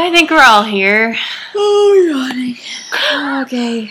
I 0.00 0.12
think 0.12 0.30
we're 0.30 0.40
all 0.40 0.62
here. 0.62 1.16
Oh, 1.56 2.06
yawning. 2.08 2.56
Okay. 3.42 3.90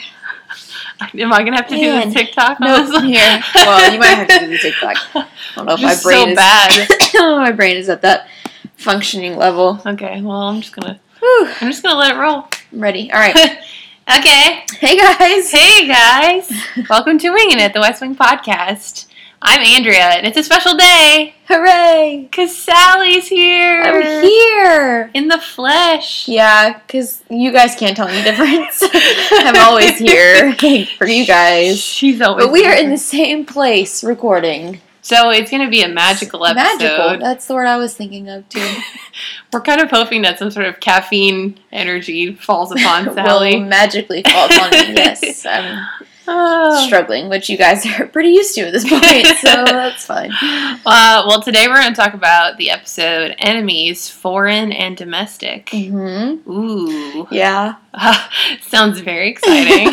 Am 1.22 1.34
I 1.34 1.44
gonna 1.44 1.58
have 1.58 1.68
to 1.68 1.76
do 1.76 1.82
Man. 1.82 2.08
this 2.08 2.14
TikTok 2.16 2.62
No, 2.62 2.82
one? 2.90 3.06
here. 3.06 3.42
Well, 3.56 3.92
you 3.92 4.00
might 4.00 4.08
have 4.16 4.28
to 4.30 4.40
do 4.40 4.48
the 4.48 4.58
TikTok. 4.58 4.96
I 5.16 5.28
don't 5.58 5.66
know 5.66 5.74
if 5.74 5.82
my 5.82 5.96
brain 6.02 6.26
so 6.26 6.30
is 6.30 6.36
bad. 6.36 6.90
my 7.14 7.52
brain 7.52 7.76
is 7.76 7.90
at 7.90 8.02
that 8.04 8.30
functioning 8.78 9.36
level. 9.36 9.82
Okay, 9.86 10.22
well 10.22 10.38
I'm 10.44 10.62
just 10.62 10.74
gonna 10.74 10.98
Whew. 11.20 11.50
I'm 11.60 11.70
just 11.70 11.84
gonna 11.84 12.00
let 12.00 12.16
it 12.16 12.20
roll. 12.20 12.48
I'm 12.72 12.80
ready. 12.80 13.12
All 13.12 13.20
right. 13.20 13.36
okay. 14.18 14.64
Hey 14.80 14.98
guys. 14.98 15.52
Hey 15.52 15.88
guys, 15.88 16.52
welcome 16.90 17.20
to 17.20 17.32
Winging 17.32 17.60
It, 17.60 17.74
the 17.74 17.82
West 17.82 18.02
Wing 18.02 18.16
podcast. 18.16 19.07
I'm 19.42 19.62
Andrea, 19.62 20.10
and 20.10 20.26
it's 20.26 20.38
a 20.38 20.44
special 20.44 20.76
day 20.76 21.36
Hooray! 21.48 22.28
because 22.30 22.58
Sally's 22.58 23.28
here. 23.28 23.84
I'm 23.84 24.24
here. 24.24 25.12
in 25.14 25.28
the 25.28 25.38
flesh. 25.38 26.28
Yeah, 26.28 26.80
because 26.80 27.24
you 27.30 27.52
guys 27.52 27.76
can't 27.76 27.96
tell 27.96 28.08
any 28.08 28.24
difference. 28.24 28.82
I'm 29.32 29.56
always 29.58 30.00
here 30.00 30.54
for 30.98 31.06
you 31.06 31.26
guys. 31.28 31.80
She's 31.80 32.20
always. 32.20 32.46
But 32.46 32.52
we 32.52 32.66
are 32.66 32.74
in 32.74 32.90
the 32.90 32.98
same 32.98 33.46
place 33.46 34.04
recording. 34.04 34.82
So 35.02 35.30
it's 35.30 35.52
gonna 35.52 35.70
be 35.70 35.84
a 35.84 35.88
magical 35.88 36.46
episode. 36.46 36.80
Magical. 36.80 37.20
That's 37.20 37.46
the 37.46 37.54
word 37.54 37.68
I 37.68 37.78
was 37.78 37.94
thinking 37.94 38.30
of 38.30 38.50
too. 38.50 38.68
We're 39.54 39.62
kind 39.62 39.80
of 39.80 39.90
hoping 39.92 40.24
that 40.24 40.40
some 40.40 40.52
sort 40.52 40.66
of 40.66 40.80
caffeine 40.80 41.60
energy 41.72 42.34
falls 42.34 42.72
upon 42.72 43.14
Sally. 43.14 43.58
Will 43.58 43.66
magically 43.68 44.24
fall 44.24 44.48
upon 44.48 44.72
me. 44.72 44.96
Yes, 44.96 45.46
I'm 45.46 45.88
Oh. 46.30 46.86
struggling, 46.86 47.30
which 47.30 47.50
you 47.50 47.58
guys 47.58 47.86
are 48.00 48.06
pretty 48.08 48.30
used 48.30 48.54
to 48.56 48.68
at 48.68 48.74
this 48.74 48.88
point, 48.88 49.26
so 49.40 49.64
that's 49.66 50.06
fine. 50.06 50.32
Uh, 50.42 51.24
well, 51.28 51.42
today 51.42 51.68
we're 51.68 51.76
going 51.82 51.94
to 51.94 52.00
talk 52.00 52.14
about 52.14 52.58
the 52.58 52.70
episode 52.70 53.36
Enemies, 53.40 54.10
Foreign 54.10 54.72
and 54.72 54.98
Domestic. 54.98 55.68
Mm-hmm. 55.68 56.50
Ooh. 56.52 57.28
Yeah, 57.32 57.76
Sounds 58.62 59.00
very 59.00 59.30
exciting. 59.30 59.90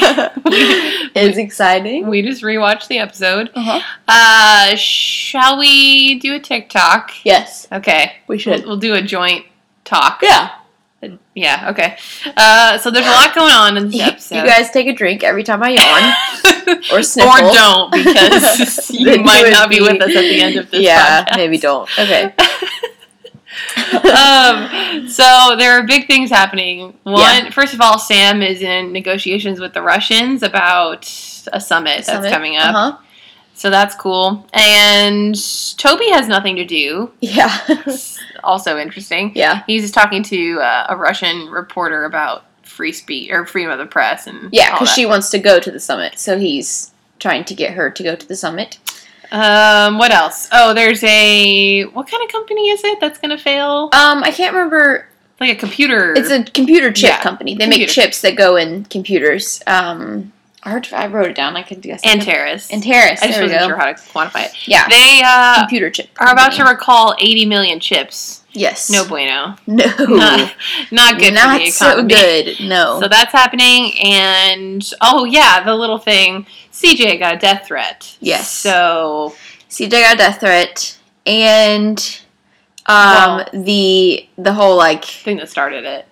it's 1.14 1.38
exciting. 1.38 2.08
we 2.08 2.22
just 2.22 2.42
rewatched 2.42 2.88
the 2.88 2.98
episode. 2.98 3.50
Uh-huh. 3.54 3.80
Uh, 4.08 4.76
shall 4.76 5.58
we 5.58 6.18
do 6.18 6.34
a 6.34 6.40
TikTok? 6.40 7.12
Yes, 7.24 7.66
Okay. 7.72 8.12
we 8.26 8.34
We'll, 8.34 8.38
should. 8.38 8.64
we'll 8.66 8.76
do 8.76 8.94
a 8.94 9.02
joint 9.02 9.46
talk. 9.84 10.20
Yeah, 10.22 10.50
Yeah, 11.34 11.70
okay. 11.70 11.96
Uh, 12.36 12.78
so 12.78 12.90
there's 12.90 13.06
a 13.06 13.10
lot 13.10 13.34
going 13.34 13.52
on 13.52 13.76
in 13.76 13.90
this 13.90 14.30
you 14.32 14.44
guys 14.44 14.70
take 14.70 14.86
a 14.86 14.92
drink 14.92 15.22
every 15.24 15.42
time 15.42 15.62
I 15.62 15.70
yawn 15.70 16.74
or 16.92 16.98
or 16.98 17.52
don't 17.52 17.92
because 17.92 18.90
you 18.98 19.22
might 19.22 19.50
not 19.50 19.68
be 19.68 19.78
be- 19.78 19.82
with 19.82 20.00
us 20.02 20.10
at 20.14 20.22
the 20.22 20.40
end 20.40 20.56
of 20.56 20.70
this 20.70 20.82
Yeah, 20.82 21.24
podcast. 21.24 21.36
maybe 21.36 21.58
don't. 21.58 21.88
Okay. 21.98 22.32
um, 24.04 25.08
so 25.08 25.54
there 25.58 25.72
are 25.78 25.82
big 25.86 26.06
things 26.06 26.30
happening. 26.30 26.94
One, 27.04 27.20
Yeah. 27.20 27.50
first 27.50 27.74
of 27.74 27.80
all, 27.80 27.98
Sam 27.98 28.42
is 28.42 28.62
in 28.62 28.92
negotiations 28.92 29.60
with 29.60 29.74
the 29.74 29.82
Russians 29.82 30.42
about 30.42 31.04
a 31.52 31.60
summit, 31.60 32.04
Summit. 32.04 32.22
that's 32.22 32.28
coming 32.34 32.56
up. 32.56 32.74
Uh-huh. 32.74 32.98
So 33.54 33.70
that's 33.70 33.94
cool. 33.94 34.46
And 34.52 35.34
Toby 35.78 36.10
has 36.10 36.28
nothing 36.28 36.56
to 36.56 36.64
do. 36.64 37.12
Yeah. 37.20 37.56
Also 38.42 38.76
interesting. 38.78 39.32
yeah. 39.34 39.62
He's 39.66 39.82
just 39.82 39.94
talking 39.94 40.22
to 40.24 40.60
uh, 40.60 40.86
a 40.90 40.96
Russian 40.96 41.46
reporter 41.48 42.04
about 42.04 42.44
free 42.62 42.92
speech 42.92 43.30
or 43.30 43.46
freedom 43.46 43.70
of 43.70 43.78
the 43.78 43.86
press 43.86 44.26
and 44.26 44.50
Yeah, 44.52 44.72
because 44.72 44.92
she 44.92 45.06
wants 45.06 45.30
to 45.30 45.38
go 45.38 45.58
to 45.60 45.70
the 45.70 45.80
summit, 45.80 46.18
so 46.18 46.36
he's 46.38 46.90
trying 47.20 47.44
to 47.44 47.54
get 47.54 47.72
her 47.72 47.90
to 47.90 48.02
go 48.02 48.14
to 48.14 48.28
the 48.28 48.36
summit. 48.36 48.78
Um, 49.32 49.96
what 49.96 50.12
else? 50.12 50.48
Oh, 50.52 50.74
there's 50.74 51.02
a 51.04 51.84
what 51.84 52.06
kind 52.06 52.22
of 52.22 52.30
company 52.30 52.68
is 52.68 52.84
it 52.84 53.00
that's 53.00 53.18
gonna 53.18 53.38
fail? 53.38 53.88
Um, 53.94 54.22
I 54.22 54.30
can't 54.30 54.54
remember. 54.54 55.08
Like 55.40 55.50
a 55.56 55.56
computer. 55.58 56.12
It's 56.14 56.30
a 56.30 56.44
computer 56.44 56.92
chip 56.92 57.08
Yeah, 57.08 57.22
company. 57.22 57.54
They 57.56 57.66
make 57.66 57.88
chips 57.88 58.20
that 58.20 58.36
go 58.36 58.56
in 58.56 58.84
computers. 58.84 59.62
Um, 59.66 60.33
I, 60.64 61.06
wrote 61.08 61.30
it 61.30 61.36
down. 61.36 61.56
I 61.56 61.62
could 61.62 61.82
guess. 61.82 62.04
Antares. 62.04 62.70
Antares. 62.70 63.20
I 63.22 63.26
just 63.26 63.40
wasn't 63.40 63.60
go. 63.60 63.68
sure 63.68 63.76
how 63.76 63.86
to 63.86 63.94
quantify 63.94 64.46
it. 64.46 64.66
Yeah, 64.66 64.88
They 64.88 65.20
uh, 65.24 65.58
computer 65.60 65.90
chip. 65.90 66.08
are 66.18 66.32
about 66.32 66.52
to 66.54 66.64
recall 66.64 67.14
80 67.18 67.46
million 67.46 67.80
chips. 67.80 68.42
Yes. 68.52 68.88
No 68.88 69.06
bueno. 69.06 69.56
No. 69.66 69.84
Not, 69.98 70.54
not 70.92 71.18
good 71.18 71.34
Not 71.34 71.66
so 71.68 72.06
good. 72.06 72.56
No. 72.60 72.98
So 73.04 73.08
that's 73.08 73.32
happening, 73.32 73.92
and 73.98 74.88
oh 75.00 75.24
yeah, 75.24 75.64
the 75.64 75.74
little 75.74 75.98
thing. 75.98 76.46
CJ 76.72 77.18
got 77.18 77.34
a 77.34 77.38
death 77.38 77.66
threat. 77.66 78.16
Yes. 78.20 78.48
So 78.50 79.34
CJ 79.68 79.90
got 79.90 80.14
a 80.14 80.18
death 80.18 80.40
threat, 80.40 80.98
and 81.26 81.98
um, 82.86 82.94
Well- 82.96 83.48
the 83.52 84.28
the 84.38 84.52
whole 84.52 84.76
like 84.76 85.04
thing 85.04 85.38
that 85.38 85.48
started 85.48 85.84
it. 85.84 86.06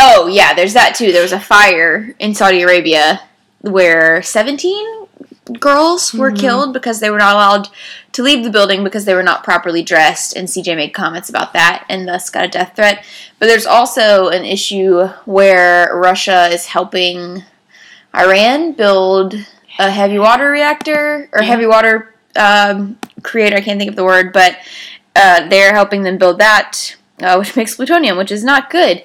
Oh 0.00 0.28
yeah, 0.28 0.54
there's 0.54 0.72
that 0.72 0.94
too. 0.94 1.12
There 1.12 1.22
was 1.22 1.32
a 1.32 1.40
fire 1.40 2.16
in 2.18 2.34
Saudi 2.34 2.62
Arabia 2.62 3.20
where 3.62 4.22
17 4.22 5.06
girls 5.58 6.14
were 6.14 6.30
Mhm. 6.30 6.38
killed 6.38 6.72
because 6.72 7.00
they 7.00 7.10
were 7.10 7.18
not 7.18 7.34
allowed 7.34 7.68
to 8.12 8.22
leave 8.22 8.44
the 8.44 8.50
building 8.50 8.84
because 8.84 9.04
they 9.06 9.14
were 9.14 9.22
not 9.22 9.42
properly 9.42 9.82
dressed, 9.82 10.36
and 10.36 10.48
CJ 10.48 10.74
made 10.76 10.92
comments 10.94 11.28
about 11.28 11.52
that 11.52 11.84
and 11.88 12.06
thus 12.06 12.30
got 12.30 12.44
a 12.44 12.48
death 12.48 12.72
threat. 12.76 13.02
But 13.38 13.46
there's 13.46 13.66
also 13.66 14.28
an 14.28 14.44
issue 14.44 15.08
where 15.24 15.90
Russia 15.94 16.48
is 16.52 16.66
helping 16.66 17.42
Iran 18.14 18.72
build 18.72 19.34
a 19.78 19.90
heavy 19.90 20.18
water 20.18 20.50
reactor 20.50 21.28
or 21.32 21.42
heavy 21.42 21.66
water 21.66 22.14
um, 22.36 22.98
creator. 23.22 23.56
I 23.56 23.60
can't 23.60 23.78
think 23.78 23.90
of 23.90 23.96
the 23.96 24.04
word, 24.04 24.32
but 24.32 24.56
uh, 25.16 25.48
they're 25.48 25.72
helping 25.74 26.02
them 26.02 26.18
build 26.18 26.38
that, 26.38 26.96
uh, 27.22 27.36
which 27.38 27.56
makes 27.56 27.74
plutonium, 27.74 28.16
which 28.16 28.30
is 28.32 28.44
not 28.44 28.70
good. 28.70 29.02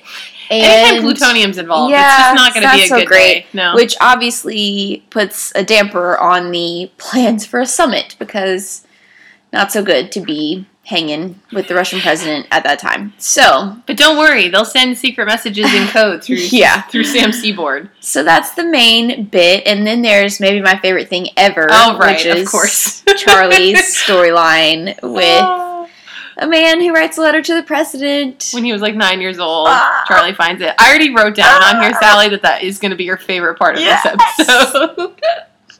Anytime 0.49 0.95
And- 0.95 1.03
plutonium's 1.03 1.57
involved, 1.57 1.93
it's 1.93 2.01
just 2.01 2.35
not 2.35 2.53
going 2.53 2.65
to 2.67 2.73
be 2.73 2.83
a 2.83 2.87
so 2.87 2.97
good 2.99 3.07
great. 3.07 3.33
day. 3.33 3.45
No. 3.53 3.75
which 3.75 3.95
obviously 4.01 5.03
puts 5.09 5.51
a 5.55 5.63
damper 5.63 6.17
on 6.17 6.51
the 6.51 6.89
plans 6.97 7.45
for 7.45 7.59
a 7.59 7.65
summit 7.65 8.15
because 8.19 8.85
not 9.53 9.71
so 9.71 9.83
good 9.83 10.11
to 10.13 10.19
be 10.21 10.65
hanging 10.85 11.37
with 11.51 11.67
the 11.67 11.75
Russian 11.75 11.99
president 11.99 12.47
at 12.49 12.63
that 12.63 12.79
time. 12.79 13.11
So, 13.17 13.75
but 13.85 13.97
don't 13.97 14.17
worry, 14.17 14.47
they'll 14.47 14.63
send 14.63 14.97
secret 14.97 15.25
messages 15.25 15.73
in 15.73 15.85
code 15.87 16.23
through 16.23 16.37
Yeah. 16.49 16.83
through 16.83 17.03
Sam's 17.03 17.41
Seaboard. 17.41 17.89
so 17.99 18.23
that's 18.23 18.51
the 18.51 18.63
main 18.63 19.25
bit, 19.25 19.63
and 19.67 19.85
then 19.85 20.01
there's 20.01 20.39
maybe 20.39 20.61
my 20.61 20.77
favorite 20.77 21.09
thing 21.09 21.27
ever, 21.35 21.67
Oh 21.69 21.97
right, 21.97 22.15
which 22.15 22.25
of 22.25 22.37
is 22.37 22.49
course. 22.49 23.03
Charlie's 23.17 23.81
storyline 24.01 24.95
with 25.03 25.41
Oh. 25.41 25.76
A 26.37 26.47
man 26.47 26.79
who 26.81 26.93
writes 26.93 27.17
a 27.17 27.21
letter 27.21 27.41
to 27.41 27.53
the 27.55 27.63
president. 27.63 28.49
when 28.53 28.63
he 28.63 28.71
was 28.73 28.81
like 28.81 28.95
nine 28.95 29.19
years 29.21 29.39
old, 29.39 29.67
Ah. 29.69 30.03
Charlie 30.07 30.33
finds 30.33 30.61
it. 30.61 30.73
I 30.79 30.89
already 30.89 31.13
wrote 31.13 31.35
down 31.35 31.63
on 31.63 31.81
here, 31.81 31.93
Sally, 31.99 32.29
that 32.29 32.41
that 32.43 32.63
is 32.63 32.79
going 32.79 32.91
to 32.91 32.95
be 32.97 33.03
your 33.05 33.17
favorite 33.17 33.57
part 33.57 33.75
of 33.75 33.81
Yes. 33.81 34.03
this 34.37 34.49
episode. 34.49 35.21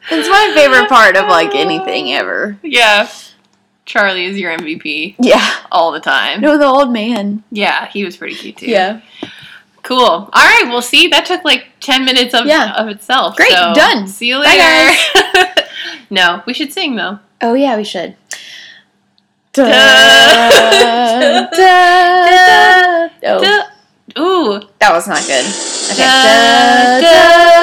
It's 0.10 0.30
my 0.30 0.52
favorite 0.56 0.88
part 0.88 1.18
of 1.18 1.28
like 1.28 1.54
anything 1.54 2.14
ever. 2.14 2.58
yeah, 2.64 3.10
Charlie 3.86 4.24
is 4.26 4.38
your 4.40 4.58
MVP 4.58 5.16
Yeah. 5.20 5.54
all 5.70 5.92
the 5.92 6.00
time. 6.00 6.40
No, 6.40 6.58
the 6.58 6.64
old 6.66 6.94
man. 6.94 7.44
Yeah, 7.52 7.90
he 7.90 8.06
was 8.06 8.16
pretty 8.16 8.36
cute 8.36 8.56
too. 8.56 8.68
Yeah. 8.68 9.02
Cool. 9.84 10.00
All 10.00 10.30
right. 10.34 10.64
Well, 10.68 10.82
see, 10.82 11.08
that 11.10 11.26
took 11.26 11.44
like 11.44 11.68
ten 11.82 12.06
minutes 12.06 12.34
of 12.34 12.46
Yeah. 12.46 12.72
of 12.76 12.88
itself. 12.88 13.36
Great, 13.36 13.52
so 13.52 13.74
done. 13.74 14.08
See 14.08 14.28
you 14.28 14.38
later. 14.38 14.98
no, 16.10 16.42
we 16.46 16.54
should 16.54 16.72
sing 16.72 16.96
though. 16.96 17.20
Oh 17.42 17.54
yeah, 17.54 17.76
we 17.76 17.84
should 17.84 18.16
dun, 19.66 21.50
dun, 21.52 23.10
oh. 23.26 23.64
Ooh. 24.20 24.62
That 24.80 24.92
was 24.94 25.08
not 25.08 25.22
good. 25.26 25.46
Okay. 25.92 26.04
Da, 26.04 27.00
da, 27.00 27.02
da, 27.02 27.58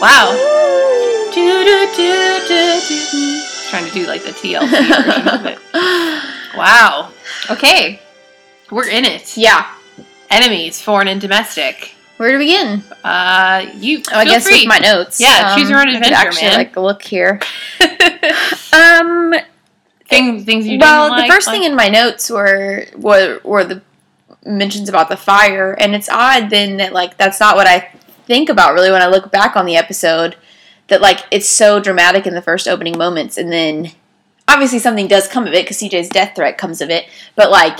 Wow. 0.00 0.32
Do, 1.34 1.64
do, 1.64 1.86
do, 1.94 2.40
do, 2.48 2.80
do. 2.88 2.96
Trying 3.68 3.86
to 3.86 3.92
do 3.92 4.06
like 4.06 4.22
the 4.22 4.30
TLC 4.30 4.70
version 4.70 5.28
of 5.28 5.46
it. 5.46 5.58
Wow. 6.56 7.12
Okay. 7.48 8.00
We're 8.72 8.88
in 8.88 9.04
it. 9.04 9.36
Yeah. 9.36 9.72
Enemies, 10.30 10.82
foreign 10.82 11.06
and 11.06 11.20
domestic. 11.20 11.94
Where 12.20 12.32
to 12.32 12.38
begin? 12.38 12.82
Uh, 13.02 13.64
you. 13.76 14.02
Oh, 14.12 14.18
I 14.18 14.26
guess 14.26 14.44
free. 14.44 14.58
with 14.58 14.68
my 14.68 14.76
notes. 14.76 15.18
Yeah, 15.18 15.56
choose 15.56 15.70
your 15.70 15.78
own 15.78 15.88
I 15.88 16.00
could 16.00 16.12
actually 16.12 16.48
man. 16.48 16.58
like 16.58 16.76
look 16.76 17.00
here. 17.00 17.40
Um. 18.74 19.34
things, 20.06 20.44
things 20.44 20.66
you. 20.66 20.78
well, 20.78 21.06
the 21.06 21.22
like, 21.22 21.30
first 21.30 21.46
like- 21.46 21.56
thing 21.56 21.64
in 21.64 21.74
my 21.74 21.88
notes 21.88 22.28
were 22.28 22.84
were 22.94 23.40
were 23.42 23.64
the 23.64 23.80
mentions 24.44 24.90
about 24.90 25.08
the 25.08 25.16
fire, 25.16 25.72
and 25.72 25.94
it's 25.94 26.10
odd 26.10 26.50
then 26.50 26.76
that 26.76 26.92
like 26.92 27.16
that's 27.16 27.40
not 27.40 27.56
what 27.56 27.66
I 27.66 27.90
think 28.26 28.50
about 28.50 28.74
really 28.74 28.90
when 28.90 29.00
I 29.00 29.06
look 29.06 29.32
back 29.32 29.56
on 29.56 29.64
the 29.64 29.76
episode. 29.76 30.36
That 30.88 31.00
like 31.00 31.20
it's 31.30 31.48
so 31.48 31.80
dramatic 31.80 32.26
in 32.26 32.34
the 32.34 32.42
first 32.42 32.68
opening 32.68 32.98
moments, 32.98 33.38
and 33.38 33.50
then 33.50 33.92
obviously 34.46 34.78
something 34.78 35.08
does 35.08 35.26
come 35.26 35.46
of 35.46 35.54
it 35.54 35.64
because 35.64 35.78
CJ's 35.78 36.10
death 36.10 36.36
threat 36.36 36.58
comes 36.58 36.82
of 36.82 36.90
it, 36.90 37.06
but 37.34 37.50
like. 37.50 37.78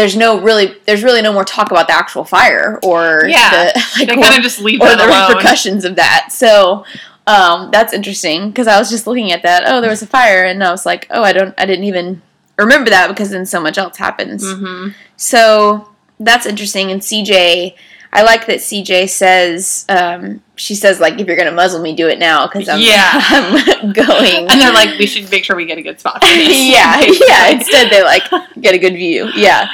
There's 0.00 0.16
no 0.16 0.40
really, 0.40 0.74
there's 0.86 1.02
really 1.04 1.20
no 1.22 1.32
more 1.32 1.44
talk 1.44 1.70
about 1.70 1.86
the 1.88 1.94
actual 1.94 2.24
fire 2.24 2.78
or 2.82 3.26
Yeah, 3.28 3.50
the 3.74 3.80
like 3.98 4.08
they 4.08 4.14
kind 4.16 4.36
of 4.38 4.42
just 4.42 4.58
leave 4.60 4.80
or 4.80 4.88
the 4.96 5.04
alone. 5.06 5.28
repercussions 5.28 5.84
of 5.84 5.96
that. 5.96 6.28
So, 6.32 6.84
Um, 7.26 7.70
that's 7.70 7.92
interesting 7.92 8.48
because 8.50 8.66
I 8.66 8.78
was 8.78 8.88
just 8.90 9.06
looking 9.06 9.30
at 9.30 9.42
that. 9.42 9.62
Oh, 9.66 9.80
there 9.82 9.90
was 9.90 10.02
a 10.02 10.06
fire, 10.06 10.42
and 10.44 10.64
I 10.64 10.70
was 10.70 10.84
like, 10.86 11.06
oh, 11.10 11.22
I 11.22 11.32
don't, 11.32 11.54
I 11.58 11.66
didn't 11.66 11.84
even 11.84 12.22
remember 12.56 12.90
that 12.90 13.08
because 13.08 13.30
then 13.30 13.44
so 13.46 13.60
much 13.60 13.76
else 13.78 13.96
happens. 13.98 14.42
hmm 14.44 14.88
So 15.16 15.88
that's 16.18 16.46
interesting. 16.46 16.90
And 16.90 17.00
CJ, 17.02 17.74
I 18.12 18.22
like 18.22 18.46
that 18.46 18.58
CJ 18.58 19.08
says, 19.08 19.84
um, 19.88 20.42
she 20.56 20.74
says 20.74 20.98
like, 20.98 21.20
if 21.20 21.26
you're 21.28 21.36
gonna 21.36 21.52
muzzle 21.52 21.80
me, 21.80 21.94
do 21.94 22.08
it 22.08 22.18
now 22.18 22.46
because 22.48 22.68
I'm, 22.68 22.80
Yeah. 22.80 23.10
I'm 23.14 23.92
going. 23.92 24.50
And 24.50 24.60
they're 24.60 24.72
like, 24.72 24.98
we 24.98 25.06
should 25.06 25.30
make 25.30 25.44
sure 25.44 25.54
we 25.54 25.64
get 25.64 25.78
a 25.78 25.82
good 25.82 26.00
spot 26.00 26.14
for 26.22 26.26
this. 26.28 26.56
yeah, 26.70 27.00
yeah. 27.28 27.48
Instead, 27.50 27.90
they 27.90 28.02
like 28.02 28.24
get 28.60 28.74
a 28.74 28.78
good 28.78 28.94
view. 28.94 29.28
Yeah. 29.36 29.68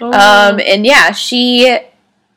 Oh. 0.00 0.12
Um, 0.52 0.60
and 0.64 0.86
yeah, 0.86 1.10
she 1.12 1.78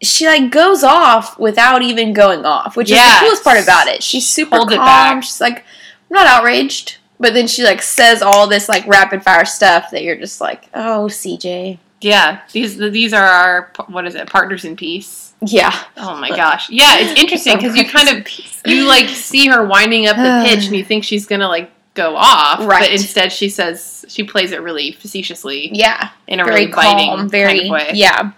she 0.01 0.25
like 0.25 0.49
goes 0.51 0.83
off 0.83 1.37
without 1.39 1.81
even 1.81 2.13
going 2.13 2.45
off, 2.45 2.75
which 2.75 2.89
is 2.89 2.97
the 2.97 3.17
coolest 3.21 3.43
part 3.43 3.61
about 3.63 3.87
it. 3.87 4.01
She's 4.03 4.27
super 4.27 4.55
Hold 4.57 4.69
calm. 4.71 5.21
She's 5.21 5.39
like, 5.39 5.59
I'm 5.59 5.63
not 6.09 6.27
outraged, 6.27 6.97
but 7.19 7.33
then 7.35 7.47
she 7.47 7.63
like 7.63 7.81
says 7.81 8.21
all 8.23 8.47
this 8.47 8.67
like 8.67 8.85
rapid 8.87 9.23
fire 9.23 9.45
stuff 9.45 9.91
that 9.91 10.01
you're 10.03 10.17
just 10.17 10.41
like, 10.41 10.67
oh, 10.73 11.05
CJ. 11.09 11.77
yeah, 12.01 12.41
these 12.51 12.77
these 12.77 13.13
are 13.13 13.23
our 13.23 13.71
what 13.87 14.05
is 14.07 14.15
it? 14.15 14.27
Partners 14.29 14.65
in 14.65 14.75
peace. 14.75 15.32
Yeah. 15.45 15.73
Oh 15.97 16.17
my 16.19 16.29
gosh. 16.29 16.69
Yeah, 16.69 16.97
it's 16.99 17.19
interesting 17.21 17.57
because 17.57 17.75
you 17.75 17.85
kind 17.85 18.09
of 18.09 18.27
you 18.65 18.87
like 18.87 19.09
see 19.09 19.47
her 19.47 19.65
winding 19.65 20.07
up 20.07 20.15
the 20.17 20.43
pitch 20.47 20.65
and 20.67 20.75
you 20.75 20.83
think 20.89 21.03
she's 21.03 21.25
gonna 21.25 21.47
like 21.47 21.71
go 21.93 22.15
off, 22.15 22.59
Right. 22.59 22.81
but 22.81 22.91
instead 22.91 23.31
she 23.31 23.49
says 23.49 24.03
she 24.07 24.23
plays 24.23 24.51
it 24.51 24.61
really 24.61 24.91
facetiously 24.93 25.69
Yeah. 25.73 26.09
in 26.27 26.39
a 26.39 26.43
very 26.45 26.61
really 26.61 26.71
biting 26.71 27.09
calm. 27.09 27.29
Very 27.29 27.59
kind 27.59 27.65
of 27.65 27.71
way. 27.71 27.91
yeah. 27.93 28.31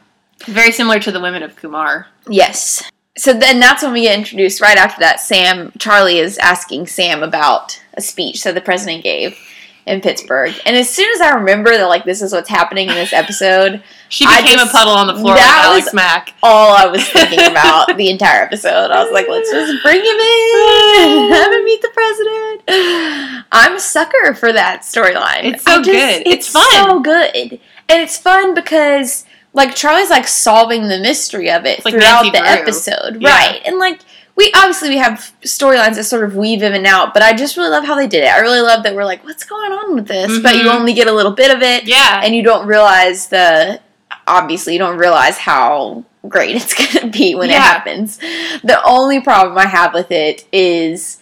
Very 0.45 0.71
similar 0.71 0.99
to 0.99 1.11
the 1.11 1.21
women 1.21 1.43
of 1.43 1.55
Qumar. 1.55 2.05
Yes. 2.29 2.83
So 3.17 3.31
then 3.33 3.61
that's 3.61 3.81
when 3.81 3.93
we 3.93 4.01
get 4.01 4.17
introduced. 4.19 4.59
Right 4.59 4.77
after 4.77 4.99
that, 4.99 5.21
Sam, 5.21 5.71
Charlie 5.79 6.19
is 6.19 6.37
asking 6.37 6.87
Sam 6.87 7.23
about 7.23 7.81
a 7.93 8.01
speech 8.01 8.43
that 8.43 8.55
the 8.55 8.61
president 8.61 9.03
gave 9.03 9.37
in 9.85 10.01
Pittsburgh. 10.01 10.53
And 10.65 10.75
as 10.75 10.89
soon 10.89 11.09
as 11.13 11.21
I 11.21 11.35
remember 11.35 11.69
that, 11.77 11.85
like, 11.85 12.05
this 12.05 12.21
is 12.21 12.33
what's 12.33 12.49
happening 12.49 12.87
in 12.89 12.95
this 12.95 13.13
episode, 13.13 13.83
She 14.09 14.25
became 14.25 14.57
just- 14.57 14.69
a 14.73 14.77
puddle 14.77 14.93
on 14.93 15.05
the 15.07 15.13
floor 15.15 15.35
that 15.35 15.59
with 15.59 15.65
Alex 15.65 15.85
was- 15.87 15.93
Mack. 15.93 16.33
all 16.41 16.75
I 16.75 16.85
was 16.87 17.07
thinking 17.07 17.39
about 17.51 17.95
the 17.95 18.09
entire 18.09 18.41
episode. 18.43 18.89
I 18.91 19.03
was 19.03 19.11
like, 19.11 19.27
let's 19.29 19.51
just 19.51 19.83
bring 19.83 19.99
him 19.99 20.05
in, 20.05 21.31
have 21.33 21.53
him 21.53 21.63
meet 21.65 21.81
the 21.83 21.91
president. 21.93 23.43
I'm 23.51 23.75
a 23.75 23.79
sucker 23.79 24.33
for 24.33 24.51
that 24.51 24.81
storyline. 24.81 25.43
It's 25.53 25.63
so 25.63 25.77
just- 25.77 25.85
good. 25.91 26.21
It's, 26.27 26.47
It's 26.47 26.49
fun. 26.49 26.65
so 26.71 26.99
good, 27.01 27.35
and 27.35 28.01
it's 28.01 28.17
fun 28.17 28.53
because 28.55 29.25
like 29.53 29.75
Charlie's 29.75 30.09
like 30.09 30.27
solving 30.27 30.87
the 30.89 30.97
mystery 30.99 31.49
of 31.49 31.65
it 31.65 31.85
like 31.85 31.93
throughout 31.93 32.23
Nancy 32.23 32.31
the 32.31 32.45
episode, 32.45 33.21
Yeah. 33.21 33.29
right? 33.29 33.61
And 33.65 33.77
like. 33.79 33.99
We 34.35 34.51
obviously 34.53 34.89
we 34.89 34.97
have 34.97 35.31
storylines 35.43 35.95
that 35.95 36.03
sort 36.03 36.23
of 36.25 36.35
weave 36.35 36.61
in 36.61 36.73
and 36.73 36.85
out, 36.85 37.13
but 37.13 37.23
I 37.23 37.33
just 37.33 37.55
really 37.55 37.69
love 37.69 37.85
how 37.85 37.95
they 37.95 38.07
did 38.07 38.23
it. 38.25 38.27
I 38.27 38.39
really 38.39 38.59
love 38.61 38.83
that 38.83 38.93
we're 38.93 39.05
like, 39.05 39.23
what's 39.23 39.45
going 39.45 39.71
on 39.71 39.95
with 39.95 40.07
this? 40.07 40.39
But 40.41 40.55
you 40.55 40.63
Mhm. 40.63 40.75
only 40.75 40.93
get 40.93 41.07
a 41.07 41.13
little 41.13 41.31
bit 41.31 41.55
of 41.55 41.61
it 41.61 41.85
Yeah. 41.85 42.21
and 42.23 42.35
you 42.35 42.43
don't 42.43 42.67
realize 42.67 43.27
the 43.27 43.79
obviously 44.27 44.73
you 44.73 44.79
don't 44.79 44.97
realize 44.97 45.37
how 45.37 46.03
great 46.27 46.55
it's 46.55 46.73
gonna 46.93 47.07
be 47.11 47.33
when 47.35 47.49
it 47.49 47.55
happens. 47.57 48.17
The 48.63 48.81
only 48.83 49.21
problem 49.21 49.57
I 49.57 49.67
have 49.67 49.93
with 49.93 50.11
it 50.11 50.45
is 50.51 51.17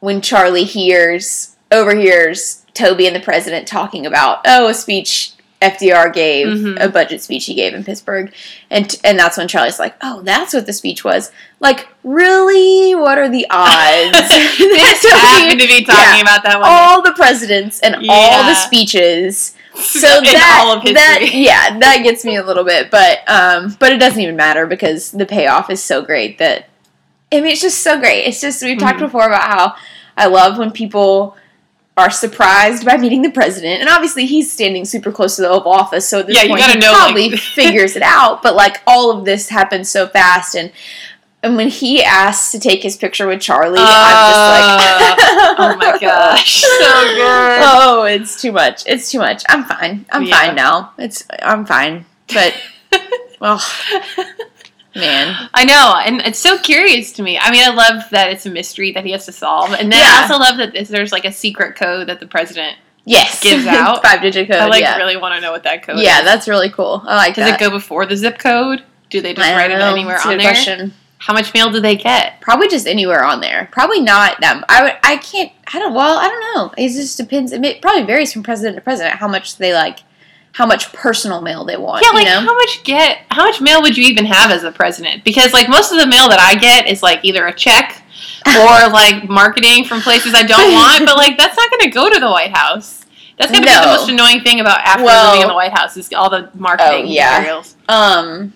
when 0.00 0.20
Charlie 0.20 0.64
hears 0.64 1.54
overhears 1.70 2.62
Toby 2.74 3.06
and 3.06 3.14
the 3.14 3.20
president 3.20 3.68
talking 3.68 4.06
about 4.06 4.40
oh 4.46 4.68
a 4.68 4.74
speech 4.74 5.32
FDR 5.62 6.12
gave 6.12 6.46
Mhm. 6.48 6.82
a 6.84 6.88
budget 6.88 7.22
speech 7.22 7.46
he 7.46 7.54
gave 7.54 7.72
in 7.74 7.82
Pittsburgh 7.82 8.32
and 8.70 8.94
and 9.04 9.18
that's 9.18 9.36
when 9.38 9.48
Charlie's 9.48 9.78
like 9.78 9.94
oh 10.02 10.20
that's 10.22 10.52
what 10.52 10.66
the 10.66 10.72
speech 10.72 11.02
was 11.04 11.30
like 11.60 11.88
really 12.04 12.94
what 12.94 13.16
are 13.18 13.28
the 13.28 13.46
odds 13.50 14.18
just 14.58 15.06
happened 15.08 15.60
to 15.60 15.66
be 15.66 15.84
talking 15.84 16.16
yeah. 16.16 16.20
about 16.22 16.42
that 16.44 16.60
one. 16.60 16.68
all 16.70 17.02
the 17.02 17.12
presidents 17.12 17.80
and 17.80 17.96
all 18.08 18.42
the 18.44 18.54
speeches 18.54 19.54
so 19.74 20.18
in 20.18 20.24
that, 20.24 20.62
all 20.64 20.76
of 20.76 20.82
history. 20.82 20.94
that 20.94 21.30
yeah 21.34 21.78
that 21.78 22.02
gets 22.02 22.24
me 22.24 22.36
a 22.36 22.42
little 22.42 22.64
bit 22.64 22.90
but 22.90 23.18
um 23.28 23.74
but 23.78 23.92
it 23.92 23.98
doesn't 23.98 24.20
even 24.20 24.36
matter 24.36 24.66
because 24.66 25.10
the 25.12 25.26
payoff 25.26 25.70
is 25.70 25.82
so 25.82 26.02
great 26.02 26.38
that 26.38 26.68
i 27.32 27.36
mean 27.36 27.46
it's 27.52 27.60
just 27.60 27.82
so 27.82 27.98
great 27.98 28.24
it's 28.24 28.40
just 28.40 28.62
we've 28.62 28.78
talked 28.78 28.98
Mhm. 28.98 29.06
before 29.06 29.26
about 29.26 29.42
how 29.42 29.74
i 30.16 30.26
love 30.26 30.58
when 30.58 30.70
people 30.70 31.36
are 31.98 32.10
surprised 32.10 32.84
by 32.84 32.96
meeting 32.98 33.22
the 33.22 33.30
president 33.30 33.80
and 33.80 33.88
obviously 33.88 34.26
he's 34.26 34.50
standing 34.52 34.84
super 34.84 35.10
close 35.10 35.36
to 35.36 35.42
the 35.42 35.48
oval 35.48 35.72
office 35.72 36.06
so 36.06 36.20
at 36.20 36.26
this 36.26 36.36
Yeah, 36.36 36.48
point 36.48 36.62
he 36.62 36.78
know, 36.78 36.92
probably 36.92 37.30
like- 37.30 37.38
figures 37.54 37.96
it 37.96 38.02
out 38.02 38.42
but 38.42 38.54
like 38.54 38.82
all 38.86 39.10
of 39.16 39.24
this 39.24 39.48
happens 39.48 39.90
so 39.90 40.06
fast 40.06 40.54
and 40.54 40.72
and 41.42 41.56
when 41.56 41.68
he 41.68 42.02
asks 42.02 42.50
to 42.52 42.58
take 42.58 42.82
his 42.82 42.96
picture 42.96 43.28
with 43.28 43.40
Charlie, 43.40 43.78
I'm 43.80 44.32
just 44.32 44.48
like, 44.50 44.80
uh, 44.80 45.54
oh 45.58 45.76
my 45.76 45.98
gosh, 46.00 46.62
so 46.62 46.68
good. 46.78 47.60
Oh, 47.62 48.02
it's 48.08 48.40
too 48.42 48.50
much. 48.50 48.82
It's 48.86 49.12
too 49.12 49.18
much. 49.18 49.44
I'm 49.48 49.62
fine. 49.64 50.06
I'm 50.10 50.24
Yeah. 50.24 50.40
fine 50.40 50.54
now. 50.56 50.92
It's 50.98 51.24
I'm 51.42 51.64
fine. 51.64 52.04
But 52.34 52.52
oh 53.40 53.62
man. 54.96 55.48
I 55.54 55.64
know, 55.64 55.94
and 56.04 56.20
it's 56.22 56.38
so 56.38 56.58
curious 56.58 57.12
to 57.12 57.22
me. 57.22 57.38
I 57.38 57.50
mean, 57.50 57.62
I 57.64 57.72
love 57.74 58.04
that 58.10 58.30
it's 58.32 58.46
a 58.46 58.50
mystery 58.50 58.92
that 58.92 59.04
he 59.04 59.12
has 59.12 59.26
to 59.26 59.32
solve, 59.32 59.72
and 59.72 59.92
then 59.92 60.00
Yeah. 60.00 60.18
I 60.18 60.22
also 60.22 60.38
love 60.38 60.56
that 60.58 60.72
this, 60.72 60.88
there's 60.88 61.12
like 61.12 61.24
a 61.24 61.32
secret 61.32 61.76
code 61.76 62.08
that 62.08 62.20
the 62.20 62.26
president. 62.26 62.76
Yes. 63.04 63.40
Gives 63.42 63.66
out. 63.68 64.02
five 64.02 64.20
digit 64.20 64.48
code. 64.48 64.58
I 64.60 64.66
like 64.66 64.80
yeah. 64.82 64.96
really 64.96 65.16
want 65.16 65.34
to 65.34 65.40
know 65.40 65.52
what 65.52 65.62
that 65.62 65.84
code 65.84 65.98
yeah, 66.00 66.18
is. 66.20 66.24
that's 66.24 66.48
really 66.48 66.70
cool. 66.70 67.02
I 67.06 67.14
like 67.16 67.34
Does 67.36 67.48
that. 67.48 67.60
it 67.60 67.64
go 67.64 67.70
before 67.70 68.04
the 68.04 68.16
zip 68.16 68.38
code? 68.38 68.82
Do 69.10 69.20
they 69.20 69.32
just 69.32 69.48
write 69.48 69.68
don't 69.68 69.80
it 69.80 69.84
anywhere 69.84 70.18
on 70.18 70.38
there? 70.38 70.40
question. 70.40 70.92
How 71.18 71.32
much 71.32 71.54
mail 71.54 71.70
do 71.70 71.80
they 71.80 71.94
get? 71.96 72.40
Probably 72.40 72.68
just 72.68 72.86
anywhere 72.86 73.24
on 73.24 73.40
there. 73.40 73.68
Probably 73.72 74.00
not 74.00 74.40
them. 74.40 74.64
I 74.68 74.82
would. 74.82 74.92
I 75.04 75.16
can't. 75.18 75.50
I 75.72 75.78
don't. 75.78 75.94
Well, 75.94 76.18
I 76.18 76.28
don't 76.28 76.54
know. 76.56 76.74
It 76.76 76.88
just 76.88 77.16
depends. 77.16 77.52
It 77.52 77.80
probably 77.80 78.02
varies 78.02 78.32
from 78.32 78.42
president 78.42 78.76
to 78.76 78.82
president 78.82 79.14
how 79.16 79.28
much 79.28 79.56
they 79.56 79.72
like, 79.72 80.00
how 80.56 80.64
much 80.64 80.90
personal 80.94 81.42
mail 81.42 81.66
they 81.66 81.76
want. 81.76 82.02
Yeah, 82.02 82.12
like 82.12 82.24
you 82.24 82.32
know? 82.32 82.40
how 82.40 82.54
much 82.54 82.82
get 82.82 83.18
how 83.30 83.44
much 83.44 83.60
mail 83.60 83.82
would 83.82 83.94
you 83.94 84.04
even 84.04 84.24
have 84.24 84.50
as 84.50 84.62
the 84.62 84.72
president? 84.72 85.22
Because 85.22 85.52
like 85.52 85.68
most 85.68 85.92
of 85.92 85.98
the 85.98 86.06
mail 86.06 86.30
that 86.30 86.40
I 86.40 86.54
get 86.58 86.88
is 86.88 87.02
like 87.02 87.20
either 87.24 87.46
a 87.46 87.52
check 87.52 88.02
or 88.46 88.88
like 88.90 89.28
marketing 89.28 89.84
from 89.84 90.00
places 90.00 90.32
I 90.34 90.44
don't 90.44 90.72
want, 90.72 91.04
but 91.04 91.18
like 91.18 91.36
that's 91.36 91.58
not 91.58 91.70
going 91.70 91.82
to 91.82 91.90
go 91.90 92.08
to 92.10 92.18
the 92.18 92.30
White 92.30 92.56
House. 92.56 93.04
That's 93.38 93.52
going 93.52 93.64
to 93.64 93.68
be 93.68 93.74
the 93.74 93.84
most 93.84 94.08
annoying 94.08 94.40
thing 94.40 94.60
about 94.60 94.78
after 94.78 95.04
Well- 95.04 95.26
living 95.32 95.42
in 95.42 95.48
the 95.48 95.54
White 95.54 95.72
House 95.76 95.94
is 95.98 96.10
all 96.14 96.30
the 96.30 96.50
marketing 96.54 97.04
Oh, 97.04 97.10
yeah. 97.10 97.38
materials. 97.38 97.76
Um, 97.86 98.54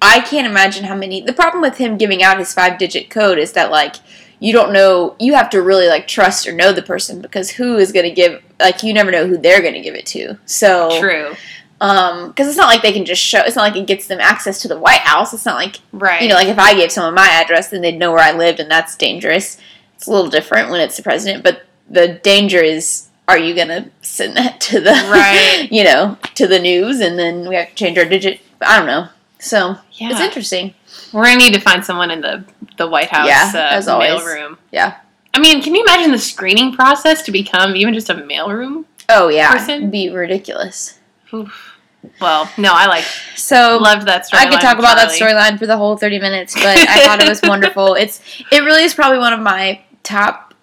I 0.00 0.20
can't 0.20 0.46
imagine 0.46 0.84
how 0.84 0.94
many. 0.94 1.22
The 1.22 1.32
problem 1.32 1.60
with 1.60 1.78
him 1.78 1.96
giving 1.98 2.22
out 2.22 2.38
his 2.38 2.54
five 2.54 2.78
digit 2.78 3.10
code 3.10 3.38
is 3.38 3.50
that 3.54 3.72
like 3.72 3.96
you 4.38 4.52
don't 4.52 4.72
know. 4.72 5.16
You 5.18 5.34
have 5.34 5.50
to 5.50 5.60
really 5.60 5.88
like 5.88 6.06
trust 6.06 6.46
or 6.46 6.52
know 6.52 6.72
the 6.72 6.82
person 6.82 7.20
because 7.20 7.50
who 7.50 7.78
is 7.78 7.90
going 7.90 8.04
to 8.08 8.14
give? 8.14 8.42
Like 8.60 8.82
you 8.82 8.92
never 8.94 9.10
know 9.10 9.26
who 9.26 9.36
they're 9.38 9.60
going 9.62 9.74
to 9.74 9.80
give 9.80 9.94
it 9.94 10.06
to. 10.06 10.38
So 10.46 10.98
True. 11.00 11.34
Um, 11.80 12.28
because 12.28 12.48
it's 12.48 12.56
not 12.56 12.68
like 12.68 12.80
they 12.82 12.92
can 12.92 13.04
just 13.04 13.20
show. 13.22 13.40
It's 13.40 13.54
not 13.56 13.62
like 13.62 13.76
it 13.76 13.86
gets 13.86 14.06
them 14.06 14.18
access 14.20 14.62
to 14.62 14.68
the 14.68 14.78
White 14.78 15.00
House. 15.00 15.34
It's 15.34 15.44
not 15.44 15.56
like 15.56 15.80
Right. 15.92 16.22
you 16.22 16.28
know, 16.28 16.34
like 16.34 16.48
if 16.48 16.58
I 16.58 16.74
gave 16.74 16.90
someone 16.90 17.14
my 17.14 17.28
address, 17.28 17.68
then 17.68 17.82
they'd 17.82 17.98
know 17.98 18.12
where 18.12 18.20
I 18.22 18.32
lived, 18.32 18.60
and 18.60 18.70
that's 18.70 18.96
dangerous. 18.96 19.58
It's 19.94 20.06
a 20.06 20.10
little 20.10 20.30
different 20.30 20.70
when 20.70 20.80
it's 20.80 20.96
the 20.96 21.02
president, 21.02 21.42
but 21.44 21.66
the 21.90 22.08
danger 22.22 22.62
is, 22.62 23.08
are 23.28 23.36
you 23.38 23.54
gonna 23.54 23.90
send 24.00 24.36
that 24.38 24.58
to 24.68 24.80
the 24.80 24.90
Right. 24.90 25.68
you 25.70 25.84
know, 25.84 26.16
to 26.36 26.46
the 26.46 26.58
news, 26.58 27.00
and 27.00 27.18
then 27.18 27.46
we 27.48 27.54
have 27.56 27.68
to 27.68 27.74
change 27.74 27.98
our 27.98 28.06
digit? 28.06 28.40
I 28.62 28.78
don't 28.78 28.86
know. 28.86 29.08
So 29.38 29.76
yeah. 29.92 30.12
it's 30.12 30.20
interesting. 30.20 30.72
We're 31.12 31.24
going 31.24 31.38
to 31.38 31.44
need 31.44 31.54
to 31.54 31.60
find 31.60 31.84
someone 31.84 32.10
in 32.10 32.22
the 32.22 32.44
the 32.78 32.86
White 32.88 33.10
House 33.10 33.28
Yeah, 33.28 33.52
uh, 33.54 33.74
as 33.76 33.86
always. 33.86 34.20
mailroom. 34.22 34.56
Yeah. 34.72 34.96
I 35.36 35.38
mean, 35.38 35.62
can 35.62 35.74
you 35.74 35.82
imagine 35.82 36.12
the 36.12 36.18
screening 36.18 36.72
process 36.72 37.20
to 37.24 37.30
become 37.30 37.76
even 37.76 37.92
just 37.92 38.08
a 38.08 38.14
mailroom? 38.14 38.86
Oh 39.10 39.28
yeah, 39.28 39.52
Person? 39.52 39.90
be 39.90 40.08
ridiculous. 40.08 40.98
Oof. 41.34 41.76
Well, 42.22 42.50
no, 42.56 42.72
I 42.72 42.86
like 42.86 43.04
So 43.36 43.78
loved 43.80 44.06
that 44.06 44.24
story. 44.26 44.44
I 44.44 44.48
could 44.48 44.60
talk 44.60 44.78
about 44.78 44.96
that 44.96 45.10
storyline 45.10 45.58
for 45.58 45.66
the 45.66 45.76
whole 45.76 45.98
thirty 45.98 46.18
minutes, 46.18 46.54
but 46.54 46.64
I 46.78 47.04
thought 47.04 47.20
it 47.22 47.28
was 47.28 47.42
wonderful. 47.44 47.94
It's 47.94 48.22
it 48.50 48.60
really 48.60 48.84
is 48.84 48.94
probably 48.94 49.18
one 49.18 49.34
of 49.34 49.40
my 49.40 49.82
top 50.02 50.54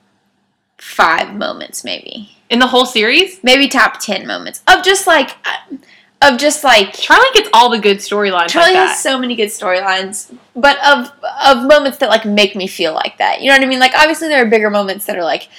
five 0.79 1.35
moments, 1.35 1.83
maybe. 1.83 2.35
in 2.49 2.57
the 2.57 2.67
whole 2.67 2.87
series. 2.87 3.39
maybe 3.43 3.67
top 3.67 3.99
10 3.99 4.25
moments 4.25 4.63
of 4.67 4.83
just 4.83 5.05
like 5.05 5.31
uh, 5.45 5.77
of 6.23 6.39
just 6.39 6.63
like 6.63 6.93
Charlie 6.93 7.25
gets 7.33 7.49
all 7.53 7.69
the 7.69 7.79
good 7.79 7.97
storylines. 7.97 8.47
Charlie 8.47 8.73
like 8.73 8.87
has 8.89 8.99
so 9.01 9.19
many 9.19 9.35
good 9.35 9.49
storylines, 9.49 10.33
but 10.55 10.77
of 10.85 11.11
of 11.43 11.67
moments 11.67 11.97
that 11.99 12.09
like 12.09 12.25
make 12.25 12.55
me 12.55 12.67
feel 12.67 12.93
like 12.93 13.17
that. 13.17 13.41
You 13.41 13.49
know 13.49 13.55
what 13.55 13.63
I 13.63 13.67
mean? 13.67 13.79
Like 13.79 13.93
obviously 13.95 14.27
there 14.29 14.41
are 14.45 14.49
bigger 14.49 14.69
moments 14.69 15.05
that 15.05 15.17
are 15.17 15.23
like 15.23 15.49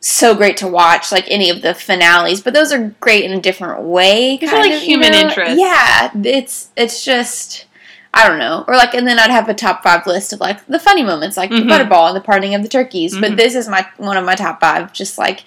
so 0.00 0.34
great 0.34 0.56
to 0.58 0.68
watch, 0.68 1.10
like 1.10 1.24
any 1.28 1.50
of 1.50 1.60
the 1.62 1.74
finales, 1.74 2.40
but 2.40 2.54
those 2.54 2.72
are 2.72 2.94
great 3.00 3.24
in 3.24 3.32
a 3.32 3.40
different 3.40 3.82
way. 3.82 4.38
Kind 4.38 4.52
like, 4.52 4.72
of, 4.72 4.82
you 4.82 4.86
human 4.86 5.12
know? 5.12 5.20
interest. 5.20 5.58
Yeah, 5.58 6.10
it's 6.14 6.70
it's 6.76 7.04
just 7.04 7.66
I 8.14 8.26
don't 8.26 8.38
know, 8.38 8.64
or 8.66 8.74
like, 8.74 8.94
and 8.94 9.06
then 9.06 9.18
I'd 9.18 9.30
have 9.30 9.48
a 9.48 9.54
top 9.54 9.82
five 9.82 10.06
list 10.06 10.32
of 10.32 10.40
like 10.40 10.64
the 10.66 10.78
funny 10.78 11.02
moments, 11.02 11.36
like 11.36 11.50
Mhm. 11.50 11.68
the 11.68 11.74
butterball 11.74 12.08
and 12.08 12.16
the 12.16 12.20
parting 12.22 12.54
of 12.54 12.62
the 12.62 12.68
turkeys. 12.68 13.14
Mhm. 13.14 13.20
But 13.20 13.36
this 13.36 13.54
is 13.54 13.68
my 13.68 13.86
one 13.98 14.16
of 14.16 14.24
my 14.24 14.34
top 14.34 14.60
five, 14.60 14.92
just 14.92 15.18
like. 15.18 15.44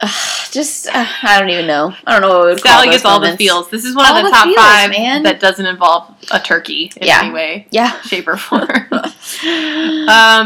Uh, 0.00 0.08
just 0.50 0.86
uh, 0.88 1.06
I 1.22 1.38
don't 1.38 1.50
even 1.50 1.66
know. 1.66 1.94
I 2.06 2.12
don't 2.12 2.22
know 2.22 2.28
what 2.38 2.44
we 2.46 2.52
would 2.52 2.60
Sally 2.60 2.88
gets 2.88 3.04
all 3.04 3.20
the 3.20 3.36
feels. 3.36 3.70
This 3.70 3.84
is 3.84 3.94
one 3.96 4.06
All 4.06 4.16
of 4.16 4.24
the, 4.24 4.28
the 4.30 4.34
top 4.34 4.44
feels, 4.44 4.56
five 4.56 4.90
man. 4.90 5.22
that 5.24 5.40
doesn't 5.40 5.66
involve 5.66 6.14
a 6.30 6.38
turkey 6.40 6.92
in 6.96 7.06
Yeah. 7.06 7.20
any 7.24 7.32
way, 7.32 7.66
Yeah. 7.70 8.00
shape, 8.02 8.28
or 8.28 8.36
form. 8.48 8.62
um, 8.92 9.10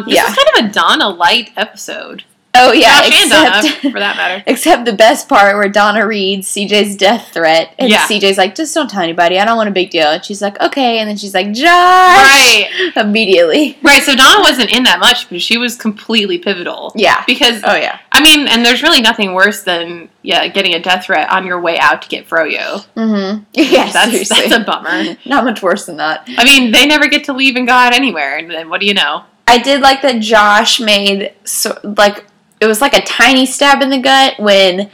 this 0.04 0.14
Yeah. 0.14 0.26
is 0.28 0.34
kind 0.36 0.48
of 0.58 0.64
a 0.64 0.68
Donna 0.72 1.08
light 1.08 1.50
episode. 1.56 2.24
Oh 2.52 2.72
yeah, 2.72 2.96
Josh 2.98 3.04
and 3.04 3.14
except 3.14 3.82
Donna, 3.82 3.92
for 3.92 4.00
that 4.00 4.16
matter. 4.16 4.42
except 4.50 4.84
the 4.84 4.92
best 4.92 5.28
part 5.28 5.54
where 5.54 5.68
Donna 5.68 6.04
reads 6.04 6.48
CJ's 6.48 6.96
death 6.96 7.28
threat, 7.32 7.74
and 7.78 7.88
Yeah. 7.88 8.06
CJ's 8.08 8.36
like, 8.38 8.56
"Just 8.56 8.74
don't 8.74 8.90
tell 8.90 9.02
anybody. 9.02 9.38
I 9.38 9.44
don't 9.44 9.56
want 9.56 9.68
a 9.68 9.72
big 9.72 9.90
deal." 9.90 10.08
And 10.08 10.24
she's 10.24 10.42
like, 10.42 10.60
"Okay," 10.60 10.98
and 10.98 11.08
then 11.08 11.16
she's 11.16 11.32
like, 11.32 11.52
"Josh," 11.52 11.64
Right. 11.66 12.68
immediately. 12.96 13.78
Right, 13.82 14.02
so 14.02 14.16
Donna 14.16 14.40
wasn't 14.40 14.72
in 14.72 14.82
that 14.82 14.98
much, 14.98 15.30
but 15.30 15.40
she 15.40 15.58
was 15.58 15.76
completely 15.76 16.38
pivotal. 16.38 16.92
Yeah. 16.96 17.22
Because 17.26 17.60
Oh 17.64 17.76
yeah. 17.76 18.00
I 18.10 18.20
mean, 18.20 18.48
and 18.48 18.64
there's 18.66 18.82
really 18.82 19.00
nothing 19.00 19.32
worse 19.34 19.62
than 19.62 20.08
yeah, 20.22 20.48
getting 20.48 20.74
a 20.74 20.80
death 20.82 21.04
threat 21.06 21.30
on 21.30 21.46
your 21.46 21.60
way 21.60 21.78
out 21.78 22.02
to 22.02 22.08
get 22.08 22.28
froyo. 22.28 22.84
Mm-hmm. 22.96 23.44
Yeah. 23.54 23.90
that's 23.92 24.10
seriously. 24.10 24.48
that's 24.48 24.54
a 24.62 24.64
bummer. 24.64 25.16
Not 25.24 25.44
much 25.44 25.62
worse 25.62 25.86
than 25.86 25.98
that. 25.98 26.24
I 26.36 26.44
mean, 26.44 26.72
they 26.72 26.84
never 26.86 27.06
get 27.06 27.24
to 27.24 27.32
leave 27.32 27.54
and 27.56 27.66
go 27.66 27.72
out 27.74 27.94
anywhere, 27.94 28.36
and 28.38 28.50
then 28.50 28.68
what 28.68 28.80
do 28.80 28.86
you 28.86 28.94
know? 28.94 29.24
I 29.46 29.58
did 29.58 29.80
like 29.80 30.02
that 30.02 30.20
Josh 30.20 30.78
made 30.80 31.32
so 31.44 31.78
like 31.82 32.24
it 32.60 32.66
was 32.66 32.80
like 32.80 32.94
a 32.94 33.02
tiny 33.02 33.46
stab 33.46 33.82
in 33.82 33.90
the 33.90 33.98
gut 33.98 34.34
when 34.38 34.90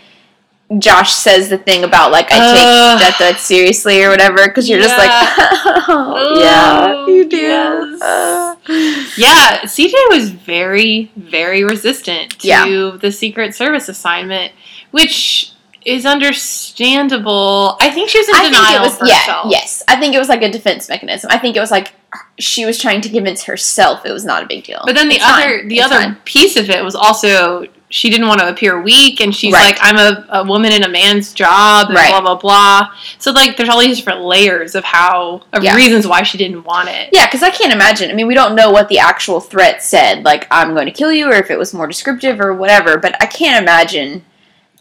Josh 0.78 1.12
says 1.12 1.48
the 1.48 1.58
thing 1.58 1.84
about 1.84 2.10
like 2.10 2.26
I 2.32 2.38
take 2.54 2.64
Ugh. 2.66 2.98
death 2.98 3.16
threats 3.16 3.42
seriously 3.42 4.02
or 4.02 4.10
whatever 4.10 4.46
because 4.48 4.68
you're 4.68 4.80
just 4.80 4.98
like 4.98 5.10
oh, 5.88 6.40
yeah 6.40 6.86
Oh, 6.96 7.06
you 7.08 7.28
do 7.28 7.36
yes. 7.36 8.00
Uh. 8.02 8.54
Yeah, 9.16 9.60
CJ 9.60 9.92
was 10.10 10.30
very, 10.30 11.10
very 11.16 11.62
resistant 11.62 12.32
to 12.40 12.48
Yeah. 12.48 12.96
the 13.00 13.12
Secret 13.12 13.54
Service 13.54 13.88
assignment, 13.88 14.52
which 14.90 15.52
is 15.84 16.04
understandable. 16.04 17.76
I 17.80 17.90
think 17.90 18.08
she 18.10 18.18
was 18.18 18.28
in 18.28 18.34
I 18.34 18.38
think 18.40 18.54
denial 18.56 18.82
it 18.84 18.86
was 19.00 19.08
yeah 19.08 19.18
herself. 19.20 19.46
yes 19.50 19.82
I 19.86 19.96
think 20.00 20.14
it 20.14 20.18
was 20.18 20.28
like 20.28 20.42
a 20.42 20.50
defense 20.50 20.88
mechanism 20.88 21.30
I 21.30 21.38
think 21.38 21.56
it 21.56 21.60
was 21.60 21.70
like 21.70 21.92
she 22.38 22.64
was 22.64 22.78
trying 22.78 23.00
to 23.02 23.08
convince 23.08 23.44
herself 23.44 24.04
it 24.06 24.12
was 24.12 24.24
not 24.24 24.42
a 24.42 24.46
big 24.46 24.64
deal 24.64 24.82
But 24.86 24.94
then 24.94 25.08
the 25.08 25.16
It's 25.16 25.24
other 25.24 25.58
fine. 25.60 25.68
the 25.68 25.76
It's 25.78 25.86
other 25.86 25.96
fine. 26.02 26.14
piece 26.24 26.56
of 26.56 26.70
it 26.70 26.82
was 26.84 26.94
also 26.94 27.66
she 27.88 28.10
didn't 28.10 28.26
want 28.26 28.40
to 28.40 28.48
appear 28.48 28.80
weak 28.82 29.20
and 29.20 29.34
she's 29.34 29.52
Right. 29.54 29.66
like 29.66 29.78
I'm 29.80 29.96
a, 29.96 30.26
a 30.40 30.44
woman 30.44 30.72
in 30.72 30.82
a 30.82 30.88
man's 30.88 31.32
job 31.32 31.86
and 31.86 31.94
Right. 31.96 32.10
blah 32.10 32.20
blah 32.20 32.34
blah. 32.34 32.88
So 33.18 33.30
like 33.30 33.56
there's 33.56 33.68
all 33.68 33.78
these 33.80 33.96
different 33.98 34.22
layers 34.22 34.74
of 34.74 34.82
how 34.84 35.42
of 35.52 35.62
Yeah. 35.62 35.74
reasons 35.76 36.06
why 36.06 36.22
she 36.24 36.36
didn't 36.36 36.64
want 36.64 36.88
it. 36.88 37.10
Yeah, 37.12 37.26
because 37.26 37.42
I 37.42 37.50
can't 37.50 37.72
imagine. 37.72 38.10
I 38.10 38.14
mean, 38.14 38.26
we 38.26 38.34
don't 38.34 38.54
know 38.56 38.70
what 38.70 38.88
the 38.88 38.98
actual 38.98 39.40
threat 39.40 39.82
said, 39.82 40.24
like, 40.24 40.46
I'm 40.50 40.74
going 40.74 40.86
to 40.86 40.92
kill 40.92 41.12
you, 41.12 41.26
or 41.30 41.34
if 41.34 41.50
it 41.50 41.58
was 41.58 41.72
more 41.72 41.86
descriptive 41.86 42.40
or 42.40 42.52
whatever, 42.52 42.98
but 42.98 43.14
I 43.22 43.26
can't 43.26 43.62
imagine, 43.62 44.24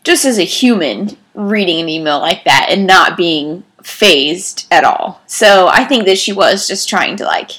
just 0.04 0.26
as 0.26 0.40
a 0.40 0.44
human, 0.44 1.16
reading 1.36 1.80
an 1.82 1.90
email 1.90 2.20
like 2.20 2.44
that 2.46 2.68
and 2.70 2.88
not 2.88 3.16
being 3.18 3.64
phased 3.86 4.66
at 4.72 4.84
all. 4.84 5.22
So 5.28 5.68
I 5.68 5.84
think 5.86 6.06
that 6.06 6.18
she 6.18 6.34
was 6.34 6.68
just 6.68 6.90
trying 6.90 7.16
to, 7.18 7.24
like, 7.26 7.52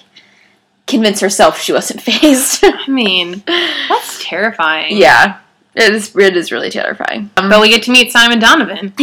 convince 0.87 1.21
herself 1.21 1.61
she 1.61 1.73
wasn't 1.73 2.01
phased. 2.09 2.61
I 2.65 2.87
mean, 2.89 3.43
that's 3.47 4.23
terrifying. 4.25 4.97
yeah, 4.97 5.39
it 5.75 5.93
is, 5.95 6.15
it 6.17 6.37
is 6.37 6.51
really 6.53 6.71
terrifying. 6.71 7.31
Um, 7.37 7.49
But 7.49 7.61
we 7.61 7.69
get 7.71 7.83
to 7.85 7.91
meet 7.93 8.11
Simon 8.13 8.39
Donovan. 8.39 8.93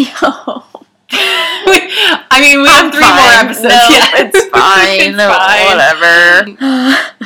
I 1.15 2.39
mean, 2.41 2.61
we 2.61 2.67
have 2.67 2.85
I'm 2.85 2.91
three 2.91 3.01
fine. 3.03 3.15
more 3.15 3.33
episodes. 3.45 3.63
No, 3.63 3.69
yeah. 3.89 4.25
it's 4.25 4.43
fine. 4.49 5.01
It's 5.09 5.17
No, 5.17 5.29
fine. 5.29 5.65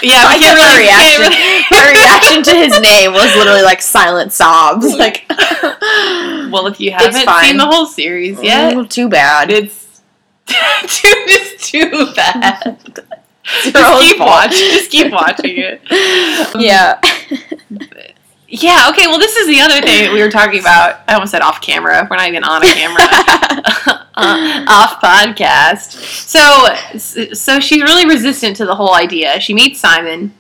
Yeah, 0.03 0.25
I 0.27 0.35
we 0.35 0.41
get 0.41 0.57
can't 0.57 0.59
my 0.59 0.67
really, 0.69 0.83
reaction. 0.85 1.21
really- 1.23 1.65
My 1.71 1.91
reaction 1.91 2.43
to 2.43 2.51
his 2.55 2.81
name 2.81 3.13
was 3.13 3.35
literally 3.37 3.63
like 3.63 3.81
silent 3.83 4.33
sobs. 4.33 4.87
Like, 4.99 5.25
well, 5.31 6.67
if 6.67 6.79
you 6.81 6.91
haven't 6.97 7.15
seen 7.45 7.57
the 7.57 7.67
whole 7.67 7.87
series 7.87 8.39
mm, 8.39 8.45
yet, 8.45 8.75
"Oh, 8.77 8.85
too 8.85 9.09
bad. 9.09 9.51
it's 9.51 10.01
too 10.47 11.25
just 11.27 11.65
too 11.65 12.13
bad. 12.15 12.79
It's 13.47 13.73
Just 13.73 14.01
keep 14.03 14.17
fault. 14.19 14.29
watching. 14.31 14.71
Just 14.71 14.91
keep 14.91 15.13
watching 15.13 15.57
it. 15.59 15.81
Yeah. 16.59 17.01
Yeah. 18.63 18.89
Okay. 18.91 19.07
Well, 19.09 19.19
this 19.19 19.37
is 19.37 19.49
the 19.49 19.61
other 19.61 19.81
thing 19.81 20.05
that 20.05 20.13
we 20.13 20.23
were 20.23 20.31
talking 20.31 20.61
about. 20.61 21.01
I 21.09 21.15
almost 21.15 21.33
said 21.33 21.43
off 21.43 21.61
camera. 21.61 22.07
We're 22.09 22.17
not 22.17 22.29
even 22.29 22.45
on 22.45 22.63
a 22.63 22.67
camera. 22.67 23.03
uh, 24.15 24.65
off 24.69 25.01
podcast. 25.01 25.91
So, 26.29 27.35
so 27.35 27.59
she's 27.59 27.83
really 27.83 28.07
resistant 28.07 28.57
to 28.59 28.65
the 28.65 28.75
whole 28.75 28.95
idea. 28.95 29.41
She 29.41 29.55
meets 29.55 29.81
Simon. 29.81 30.33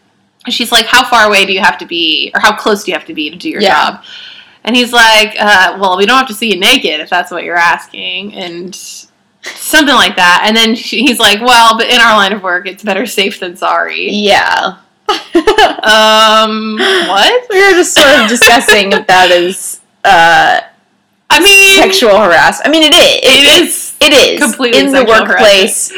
She's 0.49 0.71
like, 0.71 0.87
"How 0.87 1.04
far 1.04 1.26
away 1.26 1.44
do 1.44 1.52
you 1.52 1.61
have 1.61 1.76
to 1.78 1.87
be, 1.87 2.30
or 2.35 2.40
how 2.40 2.54
close 2.54 2.85
do 2.85 2.92
you 2.92 2.97
have 2.97 3.06
to 3.06 3.14
be 3.14 3.30
to 3.30 3.37
do 3.37 3.49
your 3.50 3.61
Yeah. 3.62 3.75
job?" 3.92 4.04
And 4.62 4.76
he's 4.76 4.92
like, 4.92 5.35
uh, 5.40 5.76
"Well, 5.80 5.97
we 5.97 6.06
don't 6.06 6.18
have 6.18 6.28
to 6.28 6.35
see 6.35 6.52
you 6.52 6.61
naked 6.61 7.00
if 7.00 7.11
that's 7.11 7.33
what 7.33 7.42
you're 7.42 7.56
asking." 7.56 8.35
And 8.35 8.75
something 9.42 9.94
like 9.94 10.14
that. 10.16 10.44
And 10.47 10.56
then 10.56 10.75
she, 10.76 11.00
he's 11.00 11.18
like, 11.18 11.40
"Well, 11.40 11.76
but 11.76 11.88
in 11.90 12.00
our 12.00 12.14
line 12.16 12.33
of 12.33 12.42
work, 12.44 12.66
it's 12.68 12.83
better 12.85 13.06
safe 13.06 13.40
than 13.40 13.56
sorry." 13.56 14.09
yeah. 14.12 14.76
Um, 15.08 16.76
what? 17.08 17.46
we 17.50 17.61
were 17.61 17.73
just 17.73 17.94
sort 17.94 18.08
of 18.20 18.28
discussing 18.28 18.92
if 18.92 19.06
that 19.06 19.30
is 19.30 19.80
uh, 20.04 20.61
I 21.30 21.40
mean, 21.40 21.75
sexual 21.76 22.18
harassment. 22.18 22.66
I 22.66 22.70
mean, 22.70 22.82
it 22.84 22.94
is. 22.94 23.20
it 23.23 23.62
is. 23.62 23.96
It 24.00 24.12
is 24.12 24.40
completely 24.42 24.80
in 24.80 24.92
the 24.92 25.04
workplace. 25.04 25.90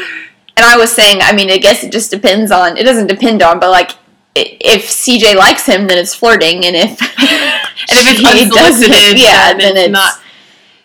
And 0.57 0.65
I 0.65 0.77
was 0.77 0.91
saying, 0.91 1.19
I 1.21 1.33
mean, 1.33 1.51
I 1.51 1.57
guess 1.57 1.83
it 1.83 1.91
just 1.91 2.09
depends 2.11 2.51
on. 2.51 2.77
It 2.77 2.83
doesn't 2.83 3.07
depend 3.07 3.41
on, 3.43 3.59
but 3.59 3.69
like, 3.69 3.91
if 4.35 4.85
CJ 4.85 5.35
likes 5.35 5.65
him, 5.65 5.87
then 5.87 5.97
it's 5.97 6.13
flirting, 6.13 6.65
and 6.65 6.75
if 6.75 6.99
And 7.89 7.99
if 7.99 8.19
it's 8.19 8.51
unsolicited, 8.53 8.91
doesn't- 8.91 9.17
yeah, 9.17 9.53
then, 9.53 9.75
then 9.75 9.77
it's, 9.77 9.85
it's 9.85 9.91
not. 9.93 10.21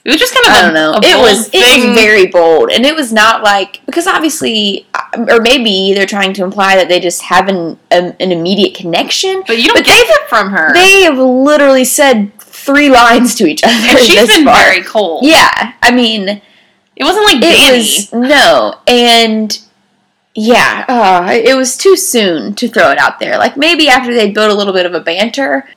It 0.05 0.11
was 0.11 0.19
just 0.19 0.35
kind 0.35 0.47
of 0.47 0.52
I 0.52 0.62
don't 0.62 0.75
know. 0.75 0.93
It 0.97 1.17
was 1.17 1.49
it 1.52 1.61
was 1.61 1.95
very 1.95 2.26
bold, 2.26 2.71
and 2.71 2.85
it 2.85 2.95
was 2.95 3.12
not 3.12 3.43
like 3.45 3.81
because 3.87 4.09
obviously, 4.09 4.85
or 5.16 5.40
maybe 5.40 5.92
they're 5.95 6.07
trying 6.07 6.33
to 6.35 6.45
imply 6.45 6.76
that 6.76 6.88
they 6.88 6.99
just 7.00 7.23
have 7.23 7.49
an 7.49 7.78
um, 7.90 8.12
an 8.21 8.33
immediate 8.33 8.75
connection. 8.75 9.42
but 9.47 9.59
you 9.59 9.64
don't 9.69 9.76
but 9.78 9.85
get 9.87 10.28
from 10.28 10.50
her. 10.50 10.73
They 10.75 11.02
have 11.02 11.19
literally 11.19 11.85
said 11.85 12.33
three 12.38 12.88
lines 12.90 13.35
to 13.37 13.47
each 13.47 13.62
other. 13.64 13.73
and 13.75 13.99
she's 13.99 14.26
been 14.28 14.45
far. 14.45 14.57
very 14.62 14.83
cold. 14.83 15.25
Yeah, 15.25 15.73
I 15.83 15.90
mean, 15.90 16.40
It 16.97 17.04
wasn't 17.04 17.26
like 17.26 17.40
Danny. 17.40 17.76
was 17.78 18.12
no, 18.12 18.76
and 18.87 19.59
yeah, 20.35 20.85
uh, 20.88 21.31
it 21.33 21.57
was 21.57 21.76
too 21.76 21.97
soon 21.97 22.54
to 22.54 22.69
throw 22.69 22.90
it 22.90 22.99
out 22.99 23.21
there. 23.21 23.37
Like 23.38 23.57
maybe 23.57 23.88
after 23.88 24.14
they 24.14 24.31
built 24.31 24.50
a 24.50 24.54
little 24.54 24.73
bit 24.73 24.87
of 24.87 24.95
a 24.95 25.00
banter, 25.00 25.69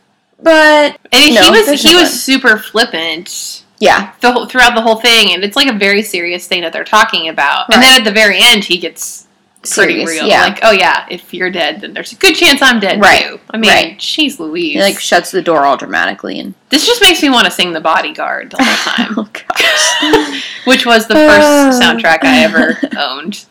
but 0.41 0.97
and 1.11 1.35
no, 1.35 1.41
he 1.43 1.49
was 1.51 1.81
he 1.81 1.91
no 1.93 1.99
was 1.99 2.09
one. 2.09 2.17
super 2.17 2.57
flippant 2.57 3.63
yeah, 3.79 4.13
the 4.21 4.31
whole, 4.31 4.45
throughout 4.45 4.73
the 4.73 4.81
whole 4.81 4.95
thing, 4.95 5.33
and 5.33 5.43
it's 5.43 5.57
like 5.57 5.67
a 5.67 5.77
very 5.77 6.01
serious 6.01 6.47
thing 6.47 6.61
that 6.61 6.71
they're 6.71 6.85
talking 6.85 7.27
about. 7.27 7.73
And 7.73 7.83
then 7.83 7.99
at 7.99 8.05
the 8.05 8.11
very 8.13 8.37
end, 8.39 8.63
he 8.63 8.77
gets 8.77 9.24
pretty 9.73 9.93
serious. 10.05 10.09
real. 10.21 10.27
Yeah, 10.27 10.41
Like, 10.43 10.59
oh 10.63 10.71
yeah, 10.71 11.05
if 11.09 11.33
you're 11.33 11.49
dead, 11.49 11.81
then 11.81 11.93
there's 11.93 12.11
a 12.11 12.15
good 12.15 12.35
chance 12.35 12.61
I'm 12.61 12.79
dead 12.79 12.99
Right. 13.01 13.23
too. 13.23 13.39
I 13.51 13.57
mean, 13.57 13.71
Right. 13.71 13.97
jeez 13.97 14.39
Louise. 14.39 14.73
he 14.73 14.79
like 14.81 14.99
shuts 14.99 15.31
the 15.31 15.41
door 15.41 15.65
all 15.65 15.77
dramatically 15.77 16.39
and 16.39 16.53
this 16.69 16.85
just 16.85 17.01
makes 17.01 17.21
me 17.21 17.29
want 17.29 17.45
to 17.45 17.51
sing 17.51 17.73
The 17.73 17.81
Bodyguard 17.81 18.51
the 18.51 18.57
whole 18.63 18.93
time. 18.95 19.13
oh 19.17 19.29
gosh. 19.33 20.43
which 20.65 20.85
was 20.85 21.07
the 21.07 21.15
first 21.15 21.81
soundtrack 21.81 22.23
I 22.23 22.43
ever 22.43 22.77
owned. 22.97 23.45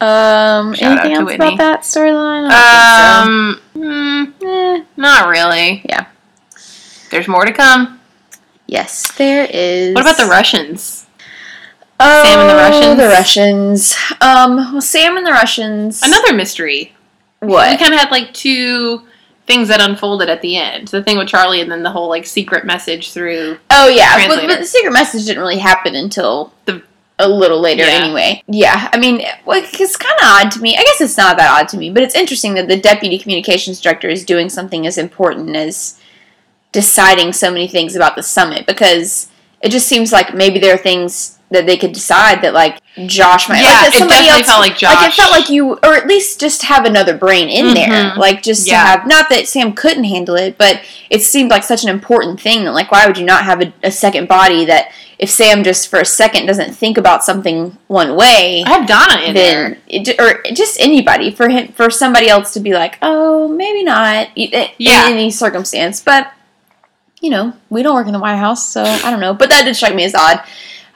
Um, 0.00 0.74
Shout 0.74 0.92
anything 0.92 1.12
else 1.14 1.24
Whitney. 1.26 1.34
about 1.54 1.58
that 1.58 1.80
storyline? 1.80 2.50
Um, 2.52 3.60
mm. 3.74 4.32
Eh, 4.80 4.84
not 4.96 5.28
really. 5.28 5.82
Yeah. 5.88 6.06
There's 7.10 7.26
more 7.26 7.44
to 7.44 7.52
come. 7.52 7.98
yes, 8.66 9.10
there 9.12 9.48
is. 9.50 9.94
What 9.94 10.02
about 10.02 10.16
the 10.18 10.26
Russians? 10.26 11.06
Oh, 12.00 12.22
Sam 12.24 12.40
and 12.40 12.50
the 12.50 12.54
Russians? 12.54 12.96
The 12.98 13.08
Russians. 13.08 13.96
Um, 14.20 14.56
well, 14.72 14.80
Sam 14.80 15.16
and 15.16 15.26
the 15.26 15.32
Russians. 15.32 16.02
Another 16.02 16.32
mystery. 16.34 16.94
What? 17.40 17.70
We 17.70 17.76
kind 17.76 17.92
of 17.94 18.00
had 18.00 18.10
like 18.10 18.32
two 18.34 19.02
things 19.46 19.68
that 19.68 19.80
unfolded 19.80 20.28
at 20.28 20.42
the 20.42 20.56
end. 20.56 20.88
The 20.88 21.02
thing 21.02 21.18
with 21.18 21.28
Charlie, 21.28 21.60
and 21.60 21.70
then 21.70 21.82
the 21.82 21.90
whole 21.90 22.08
like 22.08 22.26
secret 22.26 22.64
message 22.64 23.12
through. 23.12 23.58
Oh 23.70 23.88
yeah, 23.88 24.28
but, 24.28 24.46
but 24.46 24.58
the 24.60 24.66
secret 24.66 24.92
message 24.92 25.24
didn't 25.24 25.40
really 25.40 25.58
happen 25.58 25.94
until 25.94 26.52
The- 26.66 26.82
a 27.18 27.28
little 27.28 27.58
later 27.60 27.84
Yeah. 27.84 27.90
anyway. 28.04 28.42
Yeah, 28.46 28.88
I 28.92 28.98
mean, 28.98 29.22
well, 29.44 29.60
it's 29.60 29.96
kind 29.96 30.14
of 30.20 30.24
odd 30.28 30.50
to 30.52 30.60
me. 30.60 30.76
I 30.76 30.82
guess 30.84 31.00
it's 31.00 31.16
not 31.16 31.36
that 31.38 31.50
odd 31.50 31.68
to 31.70 31.76
me, 31.76 31.90
but 31.90 32.02
it's 32.04 32.14
interesting 32.14 32.54
that 32.54 32.68
the 32.68 32.78
deputy 32.78 33.18
communications 33.18 33.80
director 33.80 34.08
is 34.08 34.24
doing 34.24 34.48
something 34.48 34.86
as 34.86 34.98
important 34.98 35.56
as 35.56 35.98
deciding 36.70 37.32
so 37.32 37.50
many 37.50 37.66
things 37.66 37.96
about 37.96 38.14
the 38.14 38.22
summit 38.22 38.66
because 38.66 39.28
it 39.62 39.70
just 39.70 39.88
seems 39.88 40.12
like 40.12 40.34
maybe 40.34 40.60
there 40.60 40.74
are 40.74 40.78
things 40.78 41.37
that 41.50 41.64
they 41.66 41.76
could 41.78 41.92
decide 41.92 42.42
that 42.42 42.52
like 42.52 42.78
Josh 43.06 43.48
might 43.48 43.60
Yeah, 43.62 43.68
like 43.68 43.74
that 43.80 43.94
it 43.94 43.98
somebody 43.98 44.20
definitely 44.26 44.38
else 44.40 44.46
felt 44.48 44.60
like 44.60 44.76
Josh 44.76 44.94
like 44.94 45.08
it 45.08 45.14
felt 45.14 45.30
like 45.32 45.48
you 45.48 45.72
or 45.82 45.94
at 45.94 46.06
least 46.06 46.38
just 46.40 46.62
have 46.64 46.84
another 46.84 47.16
brain 47.16 47.48
in 47.48 47.72
there 47.74 47.88
Mhm. 47.88 48.16
like 48.18 48.42
just 48.42 48.66
Yeah. 48.66 48.82
to 48.82 48.86
have 48.88 49.06
not 49.06 49.30
that 49.30 49.48
Sam 49.48 49.72
couldn't 49.72 50.04
handle 50.04 50.34
it 50.34 50.58
but 50.58 50.80
it 51.08 51.22
seemed 51.22 51.50
like 51.50 51.64
such 51.64 51.82
an 51.84 51.88
important 51.88 52.40
thing 52.40 52.64
that 52.64 52.72
like 52.72 52.92
why 52.92 53.06
would 53.06 53.16
you 53.16 53.24
not 53.24 53.44
have 53.44 53.62
a, 53.62 53.72
a 53.82 53.90
second 53.90 54.28
body 54.28 54.64
that 54.66 54.90
if 55.18 55.30
Sam 55.30 55.64
just 55.64 55.88
for 55.88 55.98
a 55.98 56.04
second 56.04 56.44
doesn't 56.46 56.74
think 56.74 56.98
about 56.98 57.24
something 57.24 57.78
one 57.86 58.14
way 58.14 58.62
I 58.66 58.68
have 58.68 58.86
Donna 58.86 59.20
in 59.22 59.34
there. 59.34 59.68
then 59.70 59.78
it, 59.88 60.20
or 60.20 60.42
just 60.52 60.78
anybody 60.80 61.30
for 61.30 61.48
him 61.48 61.68
for 61.68 61.88
somebody 61.90 62.28
else 62.28 62.52
to 62.52 62.60
be 62.60 62.74
like 62.74 62.98
oh 63.00 63.48
maybe 63.48 63.84
not 63.84 64.28
i- 64.36 64.50
i- 64.52 64.72
Yeah. 64.76 65.06
in 65.06 65.14
any 65.14 65.30
circumstance 65.30 66.00
but 66.00 66.30
you 67.20 67.30
know 67.30 67.52
we 67.70 67.82
don't 67.82 67.94
work 67.94 68.06
in 68.06 68.12
the 68.12 68.18
White 68.18 68.36
House 68.36 68.68
so 68.68 68.82
I 68.82 69.10
don't 69.10 69.20
know 69.20 69.32
but 69.34 69.48
that 69.50 69.64
did 69.64 69.74
strike 69.76 69.94
me 69.94 70.04
as 70.04 70.14
odd 70.14 70.40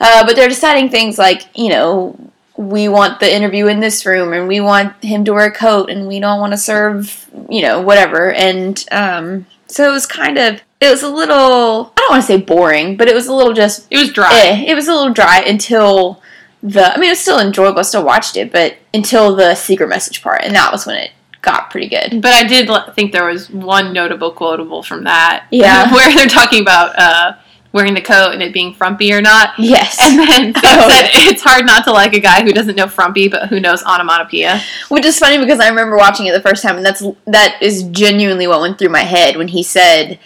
uh, 0.03 0.27
but 0.27 0.37
they're 0.37 0.49
deciding 0.49 0.91
things 0.91 1.19
like 1.19 1.43
you 1.57 1.71
know 1.71 2.17
we 2.57 2.89
want 2.89 3.21
the 3.21 3.35
interview 3.35 3.67
in 3.67 3.81
this 3.81 4.05
room 4.05 4.33
and 4.33 4.47
we 4.47 4.61
want 4.61 4.93
him 5.03 5.25
to 5.25 5.33
wear 5.33 5.47
a 5.47 5.51
coat 5.53 5.91
and 5.91 6.07
we 6.07 6.21
don't 6.21 6.41
want 6.41 6.53
to 6.53 6.59
serve, 6.59 7.29
you 7.49 7.63
know, 7.63 7.81
whatever. 7.81 8.33
And 8.33 8.85
um, 8.93 9.47
so 9.69 9.89
it 9.89 9.93
was 9.93 10.07
kind 10.07 10.37
of, 10.39 10.61
it 10.81 10.91
was 10.91 11.03
a 11.03 11.09
little, 11.09 11.93
I 11.97 12.01
don't 12.01 12.11
want 12.11 12.23
to 12.23 12.27
say 12.27 12.37
boring, 12.37 12.97
but 12.97 13.09
it 13.09 13.15
was 13.15 13.27
a 13.27 13.33
little 13.33 13.55
just, 13.55 13.87
It 13.91 13.97
was 13.97 14.13
dry. 14.13 14.31
eh, 14.33 14.65
it 14.69 14.75
was 14.75 14.87
a 14.87 14.93
little 14.93 15.13
dry 15.13 15.41
until 15.41 16.23
the, 16.63 16.93
I 16.93 16.97
mean, 16.99 17.09
it 17.09 17.13
was 17.13 17.21
still 17.21 17.41
enjoyable, 17.41 17.79
I 17.81 17.83
still 17.83 18.05
watched 18.05 18.37
it, 18.37 18.53
but 18.53 18.77
until 18.93 19.35
the 19.35 19.55
secret 19.55 19.89
message 19.89 20.23
part. 20.23 20.43
And 20.45 20.55
that 20.55 20.71
was 20.71 20.87
when 20.87 20.97
it 20.97 21.13
got 21.41 21.71
pretty 21.71 21.89
good. 21.89 22.21
But 22.21 22.35
I 22.35 22.45
did 22.45 22.69
think 22.95 23.13
there 23.13 23.25
was 23.25 23.49
one 23.51 23.93
notable 23.95 24.31
quotable 24.31 24.83
from 24.83 25.05
that. 25.05 25.47
Yeah. 25.51 25.93
Where 25.95 26.15
they're 26.15 26.27
talking 26.27 26.61
about 26.61 26.99
uh, 26.99 27.33
wearing 27.73 27.95
the 27.95 28.01
coat 28.03 28.33
and 28.33 28.43
it 28.43 28.53
being 28.53 28.75
frumpy 28.75 29.13
or 29.13 29.21
not. 29.23 29.55
Yes. 29.59 29.99
And 30.01 30.19
then 30.19 30.53
Oh, 30.65 30.89
said 30.91 31.09
it's 31.31 31.43
hard 31.43 31.65
not 31.67 31.85
to 31.85 31.93
like 31.93 32.13
a 32.13 32.21
guy 32.21 32.43
who 32.43 32.53
doesn't 32.53 32.77
know 32.77 32.87
frumpy 32.87 33.29
but 33.29 33.49
who 33.49 33.61
knows 33.61 33.83
onomatopoeia. 33.83 34.61
Which 34.89 35.05
is 35.07 35.19
funny 35.19 35.39
because 35.39 35.59
I 35.61 35.69
remember 35.69 35.97
watching 35.97 36.27
it 36.27 36.33
the 36.33 36.41
first 36.43 36.63
time, 36.63 36.77
and 36.77 36.85
that's 36.85 37.03
that 37.27 37.57
is 37.63 37.85
genuinely 37.85 38.47
what 38.47 38.61
went 38.61 38.79
through 38.79 38.91
my 38.91 39.05
head 39.05 39.37
when 39.37 39.49
he 39.49 39.63
said 39.63 40.19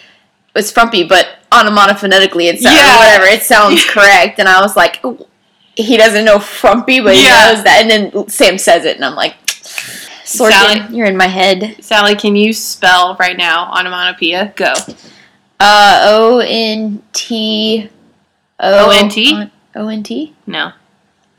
it's 0.55 0.71
frumpy, 0.71 1.03
but 1.07 1.27
onomatopoetically 1.51 2.51
it 2.51 2.59
sounds 2.59 2.75
Yeah. 2.75 2.97
whatever 2.97 3.25
it 3.25 3.43
sounds 3.43 3.83
correct, 3.89 4.39
and 4.39 4.49
I 4.49 4.59
was 4.61 4.75
like, 4.75 4.99
"Oh, 5.03 5.27
he 5.75 5.95
doesn't 5.97 6.25
know 6.25 6.39
frumpy, 6.39 6.99
but 6.99 7.15
he 7.15 7.23
Yeah. 7.23 7.53
knows 7.53 7.63
that, 7.63 7.79
and 7.83 7.89
then 8.11 8.27
Sam 8.29 8.57
says 8.57 8.83
it, 8.83 8.95
and 8.95 9.05
I'm 9.05 9.15
like, 9.15 9.35
Sorkin, 10.25 10.51
Sally. 10.51 10.95
you're 10.97 11.05
in 11.07 11.15
my 11.15 11.27
head. 11.27 11.77
Sally, 11.79 12.15
can 12.15 12.35
you 12.35 12.51
spell 12.53 13.15
right 13.19 13.37
now 13.37 13.71
onomatopoeia? 13.71 14.51
Go. 14.55 14.73
Uh, 15.59 16.01
O 16.05 16.39
N 16.39 17.01
T 17.13 17.89
O-N-T? 18.59 19.49
O 19.75 19.87
N 19.87 20.03
T. 20.03 20.35
No. 20.45 20.71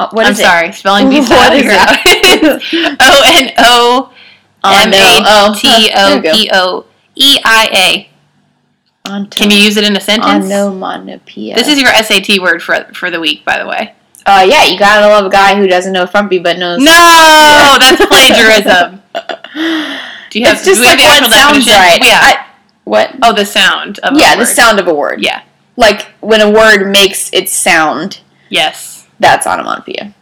Uh, 0.01 0.09
What 0.11 0.27
I'm 0.27 0.33
is 0.33 0.39
sorry. 0.41 0.73
Spelling 0.73 1.09
bee's 1.11 1.29
What 1.29 1.53
out 1.53 1.57
is 1.57 1.63
here. 2.63 2.97
O 3.01 3.23
N 3.27 3.53
O 3.59 4.13
M 4.65 4.93
A 4.93 5.55
T 5.57 5.91
O 5.95 6.21
P 6.23 6.51
O 6.53 6.87
E 7.17 7.39
I 7.45 7.69
A. 7.73 8.09
it? 9.25 9.31
Can 9.31 9.51
you 9.51 9.57
use 9.59 9.77
it 9.77 9.85
in 9.85 9.97
a 9.97 10.01
sentence? 10.01 10.45
Onomatopoeia. 10.47 11.55
This 11.55 11.69
is 11.69 11.81
your 11.81 11.93
SAT 11.95 12.41
word 12.41 12.63
for 12.63 12.85
for 12.95 13.11
the 13.11 13.21
week, 13.21 13.45
by 13.45 13.59
the 13.59 13.67
way. 13.67 13.95
Uh, 14.27 14.45
yeah, 14.49 14.65
you 14.65 14.79
gotta 14.79 15.07
love 15.07 15.25
a 15.27 15.31
guy 15.31 15.57
who 15.57 15.67
doesn't 15.67 15.93
know 15.93 16.07
frumpy 16.07 16.39
but 16.39 16.59
knows. 16.59 16.79
No, 16.81 17.77
that's 17.81 18.05
plagiarism. 18.07 19.01
Do 20.31 20.39
you 20.39 20.45
have? 20.45 20.57
it's 20.57 20.65
just 20.67 20.77
do 20.77 20.83
we 20.83 20.87
have 20.89 20.99
like 20.99 21.23
what 21.23 21.33
sounds 21.33 21.65
definition? 21.65 21.73
right. 21.73 21.99
Yeah. 22.03 22.21
I- 22.21 22.45
what? 22.89 23.15
oh, 23.23 23.33
the 23.35 23.45
sound 23.45 23.99
of 24.01 24.17
a 24.17 24.19
yeah, 24.21 24.37
the 24.37 24.47
sound 24.47 24.79
of 24.81 24.87
a 24.89 24.95
word. 24.95 25.21
Yeah. 25.23 25.43
Like 25.77 26.03
when 26.21 26.41
a 26.41 26.51
word 26.51 26.91
makes 26.91 27.33
its 27.33 27.53
sound, 27.53 28.21
Yes. 28.49 29.07
that's 29.21 29.47
onomatopoeia. 29.47 30.15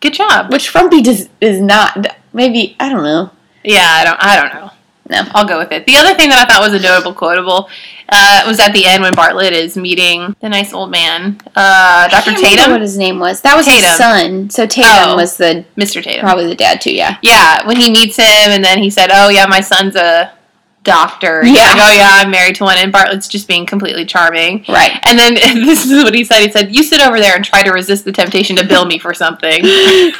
Good 0.00 0.14
job. 0.14 0.52
Which 0.52 0.68
frumpy 0.68 1.00
does 1.02 1.28
is 1.40 1.60
not. 1.60 2.16
Maybe 2.32 2.76
I 2.80 2.88
don't 2.88 3.02
know. 3.04 3.30
Yeah, 3.64 3.86
I 3.88 4.04
don't. 4.04 4.18
I 4.20 4.36
don't 4.40 4.54
know. 4.54 4.70
No. 5.10 5.28
I'll 5.34 5.46
go 5.46 5.58
with 5.58 5.72
it. 5.72 5.84
The 5.86 5.96
other 5.96 6.14
thing 6.14 6.28
that 6.30 6.38
I 6.48 6.52
thought 6.52 6.62
was 6.62 6.72
a 6.72 6.82
notable 6.82 7.12
quotable 7.12 7.68
uh, 8.08 8.44
was 8.46 8.58
at 8.60 8.72
the 8.72 8.84
end 8.86 9.02
when 9.02 9.12
Bartlet 9.12 9.50
is 9.52 9.76
meeting 9.76 10.34
the 10.40 10.48
nice 10.48 10.72
old 10.72 10.90
man, 10.90 11.40
uh, 11.54 12.08
Dr. 12.08 12.30
I 12.30 12.34
can't 12.34 12.36
remember 12.38 12.56
Tatum, 12.56 12.70
What 12.72 12.80
his 12.80 12.96
name 12.96 13.18
was? 13.18 13.40
That 13.42 13.56
was 13.56 13.66
his 13.66 13.84
son. 13.96 14.48
So 14.50 14.66
Tatum 14.66 15.10
Oh. 15.10 15.16
was 15.16 15.36
the 15.36 15.64
Mr. 15.76 16.02
Tatum. 16.02 16.20
probably 16.22 16.46
the 16.46 16.54
dad 16.54 16.80
too. 16.80 16.94
Yeah. 16.94 17.16
Yeah, 17.22 17.66
when 17.66 17.76
he 17.76 17.90
meets 17.90 18.16
him, 18.16 18.24
and 18.50 18.64
then 18.64 18.78
he 18.78 18.90
said, 18.90 19.10
"Oh 19.12 19.28
yeah, 19.28 19.46
my 19.46 19.60
son's 19.60 19.96
a 19.96 20.32
doctor." 20.82 21.44
Yeah. 21.44 21.52
like, 21.52 21.76
oh 21.76 21.92
yeah, 21.96 22.08
I'm 22.12 22.30
married 22.30 22.56
to 22.56 22.64
one, 22.64 22.78
and 22.78 22.92
Bartlet's 22.92 23.28
just 23.28 23.48
being 23.48 23.66
completely 23.66 24.04
charming. 24.04 24.64
Right. 24.68 24.98
And 25.04 25.18
then 25.18 25.34
this 25.64 25.84
is 25.84 26.04
what 26.04 26.14
he 26.14 26.24
said. 26.24 26.40
He 26.40 26.50
said, 26.50 26.74
"You 26.74 26.82
sit 26.82 27.00
over 27.00 27.20
there 27.20 27.36
and 27.36 27.44
try 27.44 27.62
to 27.62 27.72
resist 27.72 28.04
the 28.04 28.12
temptation 28.12 28.56
to 28.56 28.66
bill 28.66 28.84
me 28.84 28.98
for 28.98 29.14
something." 29.14 29.60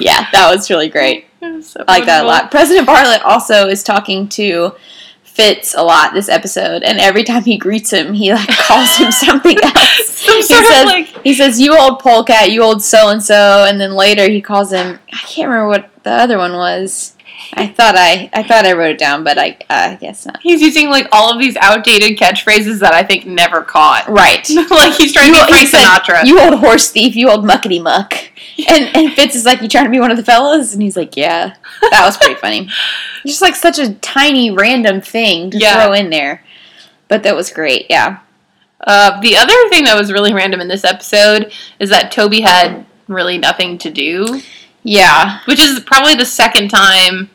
yeah, 0.01 0.29
that 0.33 0.51
was 0.55 0.71
really 0.71 0.89
great. 0.89 1.27
So 1.63 1.85
I 1.89 1.99
like 1.99 2.07
that 2.07 2.25
a 2.25 2.27
lot. 2.27 2.51
President 2.51 2.87
Bartlet 2.87 3.25
also 3.25 3.67
is 3.67 3.83
talking 3.83 4.29
to 4.31 4.77
Fitz 5.33 5.75
a 5.75 5.83
lot 5.83 6.13
this 6.13 6.29
episode, 6.29 6.83
and 6.83 7.01
every 7.01 7.25
time 7.25 7.43
he 7.43 7.57
greets 7.57 7.91
him, 7.91 8.13
he 8.13 8.33
like 8.35 8.49
calls 8.59 8.97
him 8.97 9.11
something 9.11 9.57
else. 9.63 10.09
Some 10.09 10.37
he 10.37 10.43
says, 10.43 10.85
like 10.85 11.07
he 11.25 11.33
says, 11.33 11.59
"You 11.59 11.77
old 11.77 12.01
polecat, 12.01 12.53
you 12.53 12.63
old 12.63 12.83
so 12.83 13.09
and 13.09 13.23
so," 13.23 13.65
and 13.67 13.81
then 13.81 13.95
later 13.95 14.29
he 14.29 14.43
calls 14.43 14.73
him. 14.73 14.99
I 15.11 15.17
can't 15.17 15.49
remember 15.49 15.69
what 15.69 15.91
the 16.05 16.11
other 16.11 16.37
one 16.37 16.53
was. 16.53 17.17
I 17.55 17.67
thought 17.67 17.95
I 17.97 18.31
I 18.33 18.43
thought 18.43 18.65
I 18.65 18.73
wrote 18.73 18.93
it 18.93 18.99
down, 18.99 19.25
but 19.25 19.39
I 19.39 19.57
uh, 19.69 19.97
guess 19.97 20.25
not. 20.27 20.41
he's 20.43 20.61
using 20.63 20.89
like 20.89 21.07
all 21.13 21.33
of 21.33 21.39
these 21.39 21.57
outdated 21.57 22.19
catchphrases 22.19 22.79
that 22.81 22.95
I 22.95 23.03
think 23.03 23.27
never 23.27 23.63
caught. 23.63 24.09
Right. 24.09 24.49
like 24.71 24.95
he's 24.95 25.13
trying 25.13 25.33
to 25.33 25.45
be 25.47 25.53
Frank 25.53 25.69
said, 25.69 25.85
Sinatra. 25.85 26.25
You 26.25 26.41
old 26.41 26.59
horse 26.61 26.91
thief, 26.91 27.15
you 27.17 27.29
old 27.31 27.45
muckety 27.45 27.83
muck. 27.83 28.15
And 28.69 28.95
and 28.97 29.13
Fitz 29.15 29.35
is 29.35 29.45
like, 29.45 29.61
You 29.63 29.69
trying 29.69 29.85
to 29.85 29.91
be 29.91 30.01
one 30.01 30.11
of 30.11 30.17
the 30.17 30.25
fellas? 30.25 30.73
And 30.73 30.83
he's 30.83 30.97
like, 30.97 31.17
Yeah. 31.17 31.55
That 31.91 32.05
was 32.05 32.17
pretty 32.17 32.35
funny. 32.37 32.69
Just 33.27 33.43
like 33.43 33.55
such 33.57 33.79
a 33.79 33.95
tiny 33.95 34.51
random 34.51 35.01
thing 35.01 35.51
to 35.51 35.59
Yeah. 35.59 35.75
throw 35.85 35.93
in 35.93 36.11
there. 36.11 36.45
But 37.09 37.23
that 37.25 37.37
was 37.37 37.51
great, 37.51 37.87
yeah. 37.91 38.21
Uh, 38.85 39.21
the 39.21 39.37
other 39.37 39.55
thing 39.69 39.85
that 39.85 39.99
was 39.99 40.11
really 40.13 40.33
random 40.33 40.61
in 40.61 40.69
this 40.69 40.85
episode 40.85 41.53
is 41.79 41.91
that 41.91 42.11
Toby 42.11 42.41
had 42.41 42.85
really 43.07 43.37
nothing 43.39 43.79
to 43.79 43.91
do, 43.91 44.41
Yeah. 44.83 45.41
which 45.45 45.61
is 45.61 45.79
probably 45.81 46.15
the 46.15 46.25
second 46.25 46.69
time. 46.71 47.31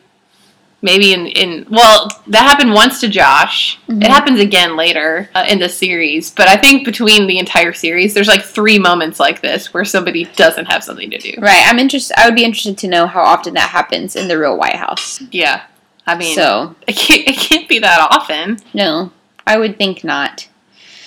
Maybe 0.80 1.12
in, 1.12 1.26
in 1.26 1.66
well, 1.68 2.08
that 2.28 2.42
happened 2.42 2.72
once 2.72 3.00
to 3.00 3.08
Josh. 3.08 3.78
Mhm. 3.88 4.04
It 4.04 4.10
happens 4.10 4.38
again 4.38 4.76
later 4.76 5.28
uh, 5.34 5.44
in 5.48 5.58
the 5.58 5.68
series, 5.68 6.30
but 6.30 6.46
I 6.48 6.56
think 6.56 6.84
between 6.84 7.26
the 7.26 7.38
entire 7.40 7.72
series, 7.72 8.14
there's 8.14 8.28
like 8.28 8.42
three 8.44 8.78
moments 8.78 9.18
like 9.18 9.40
this 9.40 9.74
where 9.74 9.84
somebody 9.84 10.24
doesn't 10.36 10.66
have 10.66 10.84
something 10.84 11.10
to 11.10 11.18
do. 11.18 11.32
Right. 11.38 11.64
I'm 11.66 11.80
interested 11.80 12.16
I 12.16 12.26
would 12.26 12.36
be 12.36 12.44
interested 12.44 12.78
to 12.78 12.88
know 12.88 13.06
how 13.08 13.22
often 13.22 13.54
that 13.54 13.70
happens 13.70 14.14
in 14.14 14.28
the 14.28 14.38
real 14.38 14.56
White 14.56 14.76
House. 14.76 15.20
Yeah, 15.32 15.62
I 16.06 16.16
mean, 16.16 16.36
so 16.36 16.76
it 16.86 16.94
can't, 16.96 17.26
it 17.28 17.36
can't 17.36 17.68
be 17.68 17.80
that 17.80 18.08
often. 18.12 18.58
no. 18.72 19.10
I 19.46 19.56
would 19.56 19.78
think 19.78 20.04
not. 20.04 20.46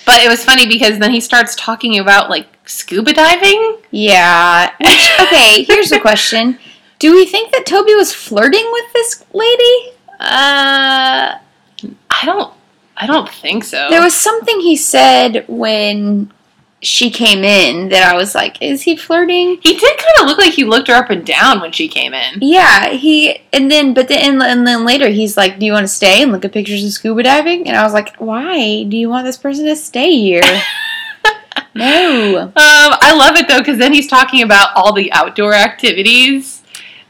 But 0.04 0.20
it 0.24 0.28
was 0.28 0.44
funny 0.44 0.66
because 0.66 0.98
then 0.98 1.12
he 1.12 1.20
starts 1.20 1.54
talking 1.54 1.96
about 2.00 2.28
like 2.28 2.48
scuba 2.68 3.12
diving. 3.12 3.78
Yeah. 3.92 4.70
Which, 4.80 5.10
okay, 5.20 5.62
here's 5.62 5.90
the 5.90 6.00
question. 6.00 6.58
Do 7.02 7.12
we 7.12 7.26
think 7.26 7.50
that 7.50 7.66
Toby 7.66 7.96
was 7.96 8.14
flirting 8.14 8.64
with 8.70 8.92
this 8.92 9.24
lady? 9.32 9.90
Uh, 10.20 11.34
I 11.34 12.24
don't. 12.24 12.54
I 12.96 13.08
don't 13.08 13.28
think 13.28 13.64
so. 13.64 13.88
There 13.90 14.00
was 14.00 14.14
something 14.14 14.60
he 14.60 14.76
said 14.76 15.44
when 15.48 16.32
she 16.80 17.10
came 17.10 17.42
in 17.42 17.88
that 17.88 18.08
I 18.08 18.16
was 18.16 18.36
like, 18.36 18.62
is 18.62 18.82
he 18.82 18.94
flirting? 18.94 19.58
he 19.60 19.76
did 19.76 19.98
kind 19.98 20.20
of 20.20 20.26
look 20.26 20.38
like 20.38 20.52
he 20.52 20.62
looked 20.62 20.86
her 20.86 20.94
up 20.94 21.10
and 21.10 21.26
down 21.26 21.60
when 21.60 21.72
she 21.72 21.88
came 21.88 22.14
in. 22.14 22.38
Yeah, 22.40 22.90
he 22.90 23.42
and 23.52 23.68
then 23.68 23.94
but 23.94 24.06
then 24.06 24.40
and 24.40 24.64
then 24.64 24.84
later 24.84 25.08
he's 25.08 25.36
like, 25.36 25.58
"Do 25.58 25.66
you 25.66 25.72
want 25.72 25.82
to 25.82 25.92
stay 25.92 26.22
and 26.22 26.30
look 26.30 26.44
at 26.44 26.52
pictures 26.52 26.84
of 26.84 26.92
scuba 26.92 27.24
diving?" 27.24 27.66
And 27.66 27.76
I 27.76 27.82
was 27.82 27.92
like, 27.92 28.14
"Why 28.18 28.84
do 28.84 28.96
you 28.96 29.08
want 29.08 29.26
this 29.26 29.38
person 29.38 29.64
to 29.64 29.74
stay 29.74 30.12
here?" 30.12 30.42
no. 31.74 32.42
Um, 32.42 32.52
I 32.54 33.12
love 33.18 33.34
it 33.34 33.48
though 33.48 33.58
because 33.58 33.78
then 33.78 33.92
he's 33.92 34.06
talking 34.06 34.42
about 34.42 34.68
all 34.76 34.92
the 34.92 35.12
outdoor 35.12 35.52
activities, 35.52 36.61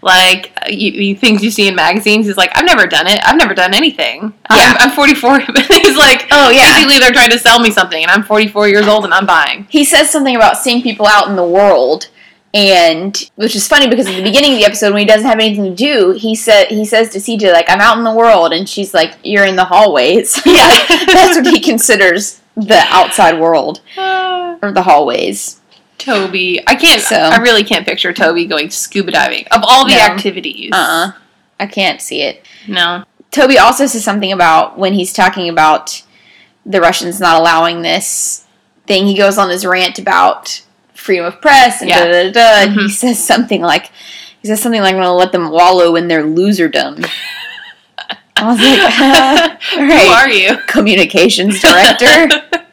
like 0.03 0.53
you, 0.69 0.91
you, 0.91 1.17
things 1.17 1.43
you 1.43 1.51
see 1.51 1.69
in 1.69 1.75
magazines. 1.75 2.27
He's 2.27 2.37
like, 2.37 2.51
I've 2.55 2.65
never 2.67 2.87
done 2.87 3.07
it. 3.07 3.21
I've 3.25 3.37
never 3.37 3.55
done 3.55 3.73
anything. 3.73 4.35
Yeah. 4.51 4.75
I'm, 4.79 4.91
I'm 4.91 4.97
44. 4.97 5.39
he's 5.41 5.97
like, 5.97 6.27
Oh 6.31 6.51
yeah. 6.51 6.75
basically 6.75 6.99
they're 6.99 7.13
trying 7.13 7.31
to 7.31 7.39
sell 7.39 7.61
me 7.61 7.71
something, 7.71 8.03
and 8.03 8.11
I'm 8.11 8.23
44 8.25 8.69
years 8.69 8.87
old 8.89 9.05
and 9.05 9.15
I'm 9.15 9.27
buying. 9.27 9.67
He 9.71 9.85
says 9.85 10.11
something 10.11 10.37
about 10.37 10.59
seeing 10.59 10.83
people 10.83 11.07
out 11.07 11.29
in 11.29 11.37
the 11.37 11.47
world. 11.47 12.09
And 12.55 13.17
which 13.37 13.57
is 13.57 13.67
funny 13.67 13.89
because 13.89 14.07
at 14.07 14.15
the 14.15 14.23
beginning 14.23 14.53
of 14.53 14.59
the 14.59 14.67
episode, 14.67 14.93
when 14.93 15.01
he 15.01 15.07
doesn't 15.07 15.27
have 15.27 15.39
anything 15.39 15.65
to 15.65 15.75
do, 15.75 16.11
he 16.11 16.35
said 16.35 16.67
he 16.67 16.85
says 16.85 17.09
to 17.11 17.19
CJ 17.19 17.51
like, 17.51 17.71
"I'm 17.71 17.81
out 17.81 17.97
in 17.97 18.05
the 18.05 18.13
world," 18.13 18.53
and 18.53 18.69
she's 18.69 18.93
like, 18.93 19.15
"You're 19.25 19.47
in 19.47 19.57
the 19.57 19.65
hallways." 19.65 20.39
Yeah. 20.45 20.69
That's 21.07 21.39
what 21.39 21.47
he 21.47 21.61
considers 21.61 22.43
the 22.55 22.85
outside 22.91 23.41
world 23.41 23.81
or 23.97 24.71
the 24.71 24.83
hallways. 24.83 25.62
Toby, 26.03 26.61
I 26.67 26.75
can't. 26.75 27.01
So- 27.01 27.17
I 27.17 27.37
really 27.39 27.65
can't 27.65 27.87
picture 27.87 28.13
Toby 28.13 28.47
going 28.47 28.71
scuba 28.71 29.11
diving 29.13 29.47
of 29.51 29.63
all 29.67 29.87
the 29.87 29.95
No. 29.95 30.01
activities. 30.01 30.71
Uh, 30.73 30.77
uh 30.77 31.13
I 31.61 31.67
can't 31.67 32.01
see 32.01 32.23
it. 32.23 32.45
No. 32.67 33.05
Toby 33.31 33.59
also 33.59 33.87
says 33.87 34.03
something 34.05 34.33
about 34.33 34.79
when 34.79 34.95
he's 34.95 35.13
talking 35.13 35.49
about 35.49 36.03
the 36.67 36.81
Russians 36.81 37.21
not 37.21 37.41
allowing 37.41 37.83
this 37.83 38.45
thing. 38.87 39.07
He 39.07 39.17
goes 39.17 39.39
on 39.39 39.49
his 39.49 39.65
rant 39.65 39.99
about 39.99 40.63
freedom 40.95 41.25
of 41.27 41.41
press 41.41 41.81
and 41.81 41.89
Yeah. 41.91 42.05
da 42.05 42.11
da 42.11 42.23
da. 42.25 42.31
da, 42.33 42.63
And 42.63 42.73
he 42.75 42.87
Mhm. 42.87 42.91
says 42.91 43.25
something 43.25 43.63
like, 43.63 43.91
he 44.41 44.49
says 44.49 44.61
something 44.61 44.81
like, 44.83 44.95
"I'm 44.95 45.01
gonna 45.01 45.15
let 45.15 45.31
them 45.33 45.51
wallow 45.51 45.95
in 45.97 46.09
their 46.09 46.25
loserdom." 46.25 47.09
I 48.37 48.45
was 48.47 48.61
like, 48.61 48.79
uh, 49.01 49.81
all 49.81 49.99
Who 50.07 50.13
are 50.13 50.29
you? 50.29 50.59
communications 50.67 51.61
director. 51.61 52.29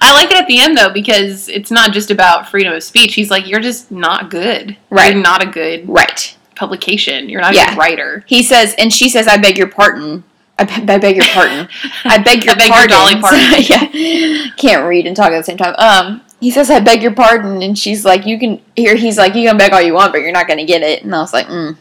I 0.00 0.12
like 0.14 0.30
it 0.30 0.36
at 0.36 0.46
the 0.46 0.60
end 0.60 0.76
though 0.76 0.90
because 0.92 1.48
it's 1.48 1.70
not 1.70 1.92
just 1.92 2.10
about 2.10 2.48
freedom 2.48 2.72
of 2.72 2.82
speech. 2.82 3.14
He's 3.14 3.30
like, 3.30 3.46
you're 3.46 3.60
just 3.60 3.90
not 3.90 4.30
good. 4.30 4.76
Right. 4.90 5.12
You're 5.14 5.22
not 5.22 5.42
a 5.42 5.46
good 5.46 5.88
right. 5.88 6.36
publication. 6.56 7.28
You're 7.28 7.40
not 7.40 7.52
a 7.52 7.56
Yeah. 7.56 7.70
good 7.70 7.78
writer. 7.78 8.24
He 8.26 8.42
says, 8.42 8.74
and 8.78 8.92
she 8.92 9.08
says, 9.08 9.26
"I 9.28 9.36
beg 9.38 9.56
your 9.58 9.68
pardon." 9.68 10.24
I, 10.58 10.64
be- 10.64 10.92
I 10.92 10.98
beg 10.98 11.16
your 11.16 11.24
pardon. 11.26 11.68
I 12.04 12.18
beg 12.18 12.44
your 12.44 12.52
I 12.54 12.58
beg 12.58 12.68
your. 12.74 12.86
Dolly 12.86 13.18
Parton. 13.20 13.40
yeah, 13.94 14.44
can't 14.56 14.86
read 14.86 15.06
and 15.06 15.16
talk 15.16 15.32
at 15.32 15.38
the 15.38 15.42
same 15.44 15.56
time. 15.56 15.74
Um, 15.78 16.20
he 16.38 16.50
says, 16.50 16.70
"I 16.70 16.80
beg 16.80 17.02
your 17.02 17.14
pardon," 17.14 17.62
and 17.62 17.78
she's 17.78 18.04
like, 18.04 18.26
"You 18.26 18.38
can 18.38 18.60
here." 18.76 18.94
He's 18.94 19.16
like, 19.16 19.34
"You 19.34 19.48
can 19.48 19.56
beg 19.56 19.72
all 19.72 19.80
you 19.80 19.94
want, 19.94 20.12
but 20.12 20.20
you're 20.20 20.32
not 20.32 20.48
gonna 20.48 20.66
get 20.66 20.82
it." 20.82 21.02
And 21.02 21.14
I 21.14 21.20
was 21.20 21.32
like, 21.32 21.46
mm, 21.46 21.76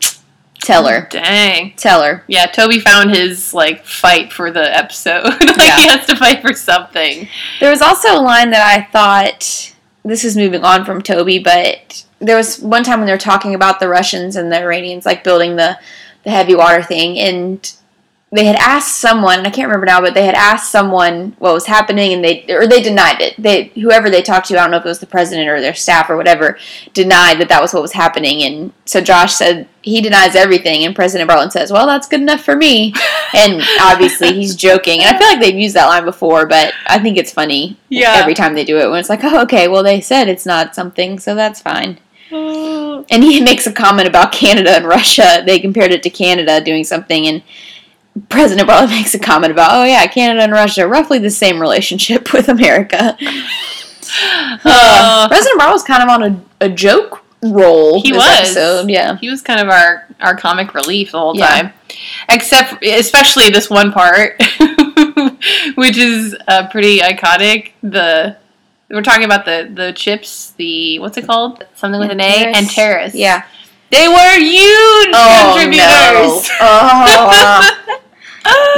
"Tell 0.73 0.87
her, 0.87 1.07
Dang. 1.09 1.73
tell 1.77 2.03
her." 2.03 2.23
Yeah, 2.27 2.45
Toby 2.45 2.79
found 2.79 3.11
his 3.11 3.53
like 3.53 3.85
fight 3.85 4.31
for 4.31 4.51
the 4.51 4.75
episode. 4.75 5.23
like 5.25 5.57
Yeah. 5.57 5.75
he 5.77 5.87
has 5.87 6.05
to 6.07 6.15
fight 6.15 6.41
for 6.41 6.53
something. 6.53 7.27
There 7.59 7.71
was 7.71 7.81
also 7.81 8.13
a 8.15 8.21
line 8.21 8.51
that 8.51 8.65
I 8.65 8.83
thought 8.91 9.73
this 10.03 10.23
is 10.23 10.37
moving 10.37 10.63
on 10.63 10.85
from 10.85 11.01
Toby, 11.01 11.39
but 11.39 12.05
there 12.19 12.37
was 12.37 12.59
one 12.59 12.83
time 12.83 12.99
when 12.99 13.07
they 13.07 13.13
were 13.13 13.17
talking 13.17 13.55
about 13.55 13.79
the 13.79 13.87
Russians 13.87 14.35
and 14.35 14.51
the 14.51 14.59
Iranians 14.59 15.05
like 15.05 15.23
building 15.23 15.55
the 15.55 15.77
the 16.23 16.29
heavy 16.31 16.53
water 16.55 16.83
thing, 16.83 17.17
and 17.17 17.73
they 18.31 18.45
had 18.45 18.57
asked 18.57 18.97
someone, 18.97 19.39
and 19.39 19.47
I 19.47 19.49
can't 19.49 19.67
remember 19.67 19.87
now, 19.87 20.01
but 20.01 20.13
they 20.13 20.25
had 20.25 20.35
asked 20.35 20.71
someone 20.71 21.35
what 21.39 21.53
was 21.53 21.65
happening, 21.65 22.13
and 22.13 22.23
they 22.23 22.45
or 22.49 22.67
they 22.67 22.79
denied 22.81 23.21
it. 23.21 23.33
They 23.41 23.65
whoever 23.75 24.09
they 24.09 24.21
talked 24.21 24.47
to, 24.49 24.57
I 24.57 24.61
don't 24.61 24.71
know 24.71 24.77
if 24.77 24.85
it 24.85 24.89
was 24.89 24.99
the 24.99 25.07
president 25.07 25.49
or 25.49 25.59
their 25.59 25.73
staff 25.73 26.11
or 26.11 26.15
whatever, 26.17 26.57
denied 26.93 27.39
that 27.39 27.49
that 27.49 27.61
was 27.61 27.73
what 27.73 27.81
was 27.81 27.93
happening, 27.93 28.43
and 28.43 28.71
so 28.85 29.01
Josh 29.01 29.33
said 29.33 29.67
he 29.81 29.99
denies 29.99 30.35
everything, 30.35 30.85
and 30.85 30.95
President 30.95 31.27
Bartlet 31.27 31.51
says, 31.51 31.71
"Well, 31.71 31.87
that's 31.87 32.07
good 32.07 32.21
enough 32.21 32.41
for 32.41 32.55
me," 32.55 32.93
and 33.33 33.63
obviously 33.81 34.33
he's 34.33 34.55
joking, 34.55 35.01
and 35.01 35.15
I 35.15 35.17
feel 35.17 35.27
like 35.27 35.39
they've 35.41 35.55
used 35.55 35.75
that 35.75 35.87
line 35.87 36.05
before, 36.05 36.45
but 36.45 36.71
I 36.85 36.99
think 36.99 37.17
it's 37.17 37.31
funny 37.33 37.77
Yeah. 37.89 38.13
every 38.17 38.35
time 38.35 38.53
they 38.53 38.63
do 38.65 38.77
it 38.77 38.89
when 38.91 38.99
it's 38.99 39.09
like, 39.09 39.23
oh, 39.23 39.41
okay, 39.41 39.67
well, 39.67 39.81
they 39.81 40.01
said 40.01 40.27
it's 40.29 40.45
not 40.45 40.75
something, 40.75 41.17
so 41.17 41.33
that's 41.33 41.61
fine. 41.61 41.97
Oh. 42.31 43.05
And 43.09 43.23
he 43.23 43.41
makes 43.49 43.65
a 43.65 43.71
comment 43.71 44.07
about 44.07 44.31
Canada 44.31 44.69
and 44.75 44.85
Russia. 44.85 45.41
They 45.43 45.59
compared 45.59 45.91
it 45.91 46.03
to 46.03 46.11
Canada 46.11 46.61
doing 46.61 46.83
something, 46.83 47.27
and 47.27 47.41
President 48.29 48.67
Bartlet 48.69 48.89
makes 48.97 49.13
a 49.13 49.19
comment 49.19 49.51
about, 49.51 49.71
oh, 49.73 49.83
yeah, 49.83 50.05
Canada 50.07 50.41
and 50.43 50.51
Russia, 50.51 50.87
roughly 50.87 51.19
the 51.19 51.29
same 51.29 51.59
relationship 51.59 52.33
with 52.33 52.49
America. 52.49 53.17
Uh, 54.11 54.57
Uh, 54.65 55.27
President 55.27 55.61
Bartlet 55.61 55.71
was 55.73 55.83
kind 55.83 56.01
of 56.01 56.09
on 56.09 56.23
a, 56.23 56.65
a 56.65 56.69
joke 56.69 57.23
roll 57.43 58.01
He 58.01 58.09
this 58.11 58.17
was. 58.17 58.39
episode, 58.39 58.89
yeah. 58.89 59.17
he 59.17 59.29
was 59.29 59.41
kind 59.43 59.59
of 59.59 59.69
our 59.69 60.07
our 60.19 60.35
comic 60.35 60.73
relief 60.73 61.11
the 61.11 61.19
whole 61.19 61.37
Yeah. 61.37 61.47
time, 61.47 61.73
except 62.27 62.83
especially 62.83 63.51
this 63.51 63.69
one 63.69 63.91
part, 63.91 64.41
which 65.75 65.97
is 65.97 66.35
uh, 66.47 66.67
pretty 66.69 66.99
iconic. 66.99 67.73
The 67.83 68.35
we're 68.89 69.03
talking 69.03 69.25
about 69.25 69.45
the 69.45 69.69
the 69.71 69.93
chips. 69.93 70.53
The 70.57 70.97
what's 70.99 71.17
it 71.17 71.27
called? 71.27 71.63
Something 71.75 71.99
with 72.01 72.09
an 72.09 72.19
A 72.19 72.23
Terrace. 72.33 72.57
and 72.57 72.69
terrace. 72.69 73.13
Yeah. 73.15 73.43
they 73.91 74.07
were 74.07 74.39
huge 74.39 75.13
Oh, 75.13 75.53
contributors. 75.53 76.49
no. 76.49 76.55
Oh, 76.61 77.98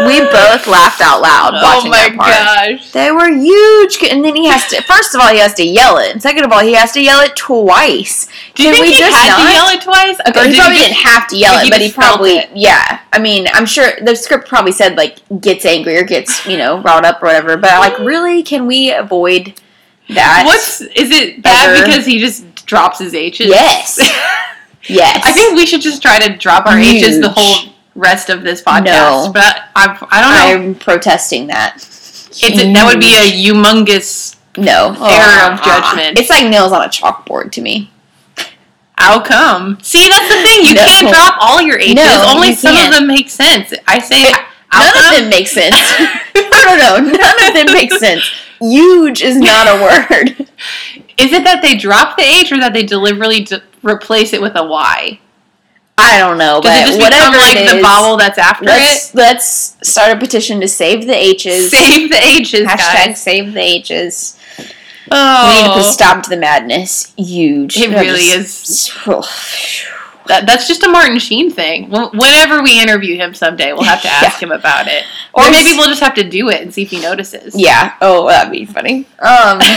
we 0.08 0.19
ah. 0.19 0.30
both 0.32 0.67
laughed 0.67 1.02
out 1.02 1.21
loud 1.21 1.54
oh 1.54 1.62
watching 1.62 1.91
my 1.91 2.10
that 2.10 2.15
part. 2.17 2.80
gosh. 2.80 2.91
They 2.91 3.12
were 3.12 3.30
huge, 3.30 4.02
and 4.04 4.24
then 4.26 4.36
he 4.36 4.47
has 4.47 4.65
to. 4.69 4.82
First 4.84 5.13
of 5.15 5.21
all, 5.21 5.28
he 5.30 5.39
has 5.39 5.54
to 5.56 5.63
yell 5.63 5.97
it, 5.97 6.12
and 6.12 6.21
second 6.21 6.43
of 6.45 6.52
all, 6.52 6.62
he 6.63 6.74
has 6.74 6.91
to 6.93 7.02
yell 7.02 7.21
it 7.21 7.36
twice. 7.36 8.28
Do 8.56 8.63
you 8.63 8.69
Can 8.69 8.76
think 8.76 8.86
we 8.88 8.91
he 8.93 8.97
just 9.00 9.15
had 9.15 9.38
to 9.38 9.54
yell 9.54 9.67
it 9.69 9.82
twice? 9.82 10.19
Okay, 10.28 10.39
Or 10.39 10.50
he 10.50 10.56
probably 10.58 10.78
just- 10.78 10.89
didn't 10.89 11.04
have 11.06 11.28
to 11.28 11.38
yell 11.38 11.60
it, 11.60 11.69
but 11.69 11.82
he 11.82 11.91
probably, 11.91 12.38
it? 12.38 12.50
yeah. 12.56 13.00
I 13.13 13.19
mean, 13.19 13.47
I'm 13.54 13.65
sure 13.65 13.91
the 14.02 14.15
script 14.15 14.47
probably 14.47 14.71
said 14.71 14.97
like 14.97 15.17
gets 15.41 15.65
angry 15.65 15.97
or 15.97 16.04
gets 16.04 16.45
you 16.47 16.58
know 16.58 16.82
riled 16.82 17.06
up 17.06 17.21
or 17.21 17.28
whatever. 17.28 17.58
But 17.58 17.71
like, 17.80 18.00
really, 18.00 18.41
can 18.43 18.65
we 18.67 18.91
avoid 18.93 19.54
that? 20.10 20.43
What's 20.45 20.82
is 20.82 21.12
it 21.12 21.41
bad 21.43 21.76
Ever. 21.76 21.86
because 21.86 22.06
he 22.06 22.19
just 22.19 22.65
drops 22.65 23.00
his 23.00 23.13
H's? 23.13 23.47
Yes. 23.47 24.00
yes? 24.88 25.21
I 25.26 25.32
think 25.32 25.56
we 25.56 25.65
should 25.65 25.82
just 25.82 26.02
try 26.02 26.19
to 26.26 26.36
drop 26.38 26.65
our 26.65 26.78
H's 26.78 27.19
the 27.19 27.30
whole 27.30 27.71
rest 27.96 28.30
of 28.30 28.44
this 28.44 28.62
podcast. 28.62 28.86
No. 28.86 29.32
But 29.34 29.62
I, 29.76 29.98
I 30.12 30.22
don't 30.22 30.62
know. 30.62 30.68
I'm 30.70 30.76
protesting 30.76 31.48
that. 31.48 31.76
it's 31.78 32.32
that 32.40 32.86
would 32.86 33.00
be 33.00 33.14
a 33.14 33.32
humongous 33.32 34.38
no 34.58 34.88
error 34.94 35.52
of 35.54 35.60
ah. 35.60 35.92
judgment. 35.96 36.18
It's 36.20 36.30
like 36.30 36.50
nails 36.50 36.72
on 36.72 36.82
a 36.84 36.90
chalkboard 36.90 37.52
to 37.54 37.62
me. 37.62 37.90
outcome. 38.98 39.78
See, 39.82 40.08
that's 40.10 40.28
the 40.28 40.42
thing. 40.44 40.66
You 40.66 40.74
No. 40.76 40.86
can't 40.86 41.08
drop 41.10 41.36
all 41.42 41.62
your 41.62 41.80
H's. 41.80 41.96
No, 41.96 42.26
Only 42.34 42.54
some 42.56 42.76
can't. 42.76 42.94
of 42.94 43.00
them 43.00 43.08
make 43.08 43.30
sense. 43.30 43.74
I 43.88 44.00
say 44.00 44.24
None 44.24 44.36
outcome. 44.72 45.04
of 45.14 45.20
them 45.20 45.30
make 45.30 45.48
sense. 45.48 45.76
no, 46.36 46.76
no, 46.76 46.76
no. 46.78 47.12
None 47.12 47.48
of 47.48 47.54
them 47.54 47.74
make 47.74 47.92
sense. 47.94 48.24
Huge 48.60 49.22
is 49.24 49.38
not 49.38 49.68
a 49.68 49.82
word. 49.82 50.48
Is 51.18 51.34
it 51.34 51.44
that 51.44 51.62
they 51.62 51.76
drop 51.76 52.18
the 52.18 52.24
H 52.24 52.52
or 52.52 52.60
that 52.60 52.74
they 52.74 52.84
deliberately 52.84 53.42
d- 53.44 53.60
replace 53.84 54.34
it 54.34 54.42
with 54.42 54.56
a 54.56 54.64
Y? 54.66 55.20
I 56.02 56.20
don't 56.20 56.38
know, 56.38 56.60
Does 56.62 56.72
but 56.72 56.82
it 56.82 56.88
just 56.88 57.00
whatever 57.00 57.32
become 57.32 57.48
like 57.48 57.58
it 57.58 57.70
the 57.70 57.78
is, 57.78 57.82
vowel 57.84 58.18
that's 58.18 58.38
after 58.38 58.66
Let's 58.66 59.14
let's 59.16 59.78
start 59.90 60.16
a 60.16 60.20
petition 60.20 60.60
to 60.62 60.68
save 60.68 61.06
the? 61.08 61.16
H's. 61.16 61.72
Save 61.78 62.10
the 62.10 62.20
H's, 62.22 62.68
Hashtag 62.68 63.06
guys. 63.08 63.22
save 63.22 63.54
the 63.54 63.62
H's. 63.62 64.38
Oh, 65.14 65.48
We 65.50 65.62
need 65.62 65.68
to 65.68 65.74
put 65.74 65.82
a 65.82 65.92
stop 65.92 66.24
to 66.24 66.30
the 66.30 66.38
madness. 66.38 67.14
Huge. 67.18 67.76
It 67.78 67.90
really 67.90 68.22
just- 68.32 68.92
That, 70.28 70.46
that's 70.46 70.68
just 70.68 70.84
a 70.84 70.88
Martin 70.88 71.18
Sheen 71.18 71.50
thing. 71.52 71.90
Wh- 71.90 72.14
Whenever 72.14 72.62
we 72.62 72.80
interview 72.80 73.18
him 73.18 73.34
someday, 73.34 73.74
we'll 73.74 73.84
have 73.84 74.04
to 74.04 74.08
ask 74.12 74.42
him 74.42 74.52
about 74.52 74.88
it. 74.88 75.04
Or 75.34 75.44
Or 75.44 75.52
maybe 75.52 75.74
we'll 75.76 75.88
just 75.90 76.00
have 76.02 76.14
to 76.14 76.24
do 76.24 76.48
it 76.50 76.62
and 76.62 76.72
see 76.74 76.84
if 76.84 76.92
he 76.92 77.02
notices. 77.02 77.56
Yeah. 77.60 77.96
Oh, 78.02 78.28
that'd 78.28 78.52
be 78.52 78.66
funny. 78.66 79.08
Um. 79.20 79.60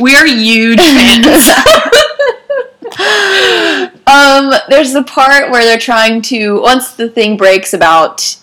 We 0.00 0.14
are 0.14 0.24
huge 0.24 0.78
fans. 0.78 1.26
um, 4.06 4.52
there's 4.68 4.92
the 4.92 5.04
part 5.06 5.50
where 5.50 5.64
they're 5.64 5.78
trying 5.78 6.22
to 6.22 6.60
once 6.60 6.92
the 6.92 7.08
thing 7.08 7.36
breaks 7.36 7.74
about 7.74 8.36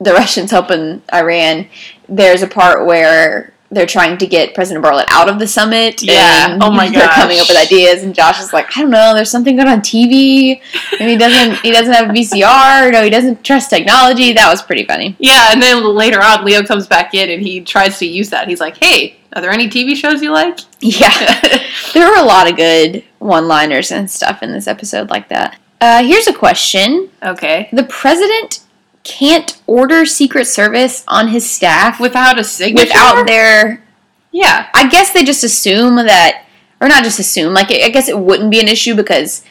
the 0.00 0.12
Russians 0.12 0.50
helping 0.50 1.02
Iran. 1.12 1.68
There's 2.08 2.42
a 2.42 2.46
part 2.46 2.86
where 2.86 3.52
they're 3.70 3.86
trying 3.86 4.16
to 4.18 4.26
get 4.26 4.54
President 4.54 4.84
Bartlet 4.84 5.06
out 5.10 5.28
of 5.28 5.38
the 5.38 5.46
summit. 5.46 6.02
Yeah. 6.02 6.52
and 6.52 6.62
Oh 6.62 6.70
my 6.70 6.86
god. 6.86 6.94
They're 6.94 7.08
coming 7.08 7.38
up 7.40 7.48
with 7.48 7.56
ideas, 7.56 8.02
and 8.02 8.14
Josh 8.14 8.40
is 8.40 8.52
like, 8.52 8.76
I 8.76 8.82
don't 8.82 8.90
know. 8.90 9.14
There's 9.14 9.30
something 9.30 9.56
good 9.56 9.66
on 9.66 9.80
TV, 9.80 10.60
and 11.00 11.08
he 11.08 11.16
doesn't. 11.16 11.60
He 11.60 11.72
doesn't 11.72 11.92
have 11.92 12.10
a 12.10 12.12
VCR. 12.12 12.92
No, 12.92 13.02
he 13.02 13.10
doesn't 13.10 13.44
trust 13.44 13.70
technology. 13.70 14.32
That 14.32 14.48
was 14.50 14.62
pretty 14.62 14.84
funny. 14.84 15.16
yeah, 15.18 15.52
and 15.52 15.60
then 15.60 15.84
later 15.84 16.22
on, 16.22 16.44
Leo 16.44 16.62
comes 16.62 16.86
back 16.86 17.14
in 17.14 17.30
and 17.30 17.42
he 17.42 17.60
tries 17.60 17.98
to 17.98 18.06
use 18.06 18.30
that. 18.30 18.48
He's 18.48 18.60
like, 18.60 18.76
hey, 18.76 19.16
are 19.36 19.40
there 19.42 19.50
any 19.52 19.68
TV 19.68 19.94
shows 19.94 20.22
you 20.22 20.32
like? 20.32 20.58
Yeah. 20.80 21.10
there 21.94 22.08
were 22.10 22.16
a 22.16 22.24
lot 22.24 22.50
of 22.50 22.56
good 22.56 23.04
one-liners 23.18 23.92
and 23.92 24.10
stuff 24.10 24.42
in 24.42 24.50
this 24.52 24.66
episode 24.66 25.10
like 25.10 25.28
that. 25.28 25.58
Uh, 25.80 26.02
here's 26.02 26.26
a 26.26 26.32
question. 26.32 27.10
okay. 27.22 27.68
The 27.72 27.84
president 27.84 28.60
can't 29.04 29.60
order 29.66 30.04
Secret 30.06 30.46
Service 30.46 31.04
on 31.06 31.28
his 31.28 31.48
staff 31.48 32.00
Without 32.00 32.38
a 32.38 32.44
signature? 32.44 32.86
without 32.88 33.26
their. 33.26 33.82
Yeah. 34.32 34.68
I 34.74 34.88
guess 34.88 35.12
they 35.12 35.22
just 35.22 35.44
assume 35.44 35.96
that, 35.96 36.44
or 36.80 36.88
not 36.88 37.04
just 37.04 37.18
assume. 37.20 37.52
Like 37.54 37.70
I 37.70 37.88
guess 37.90 38.08
it 38.08 38.18
wouldn't 38.18 38.50
be 38.50 38.60
an 38.60 38.68
issue 38.68 38.94
because 38.94 39.44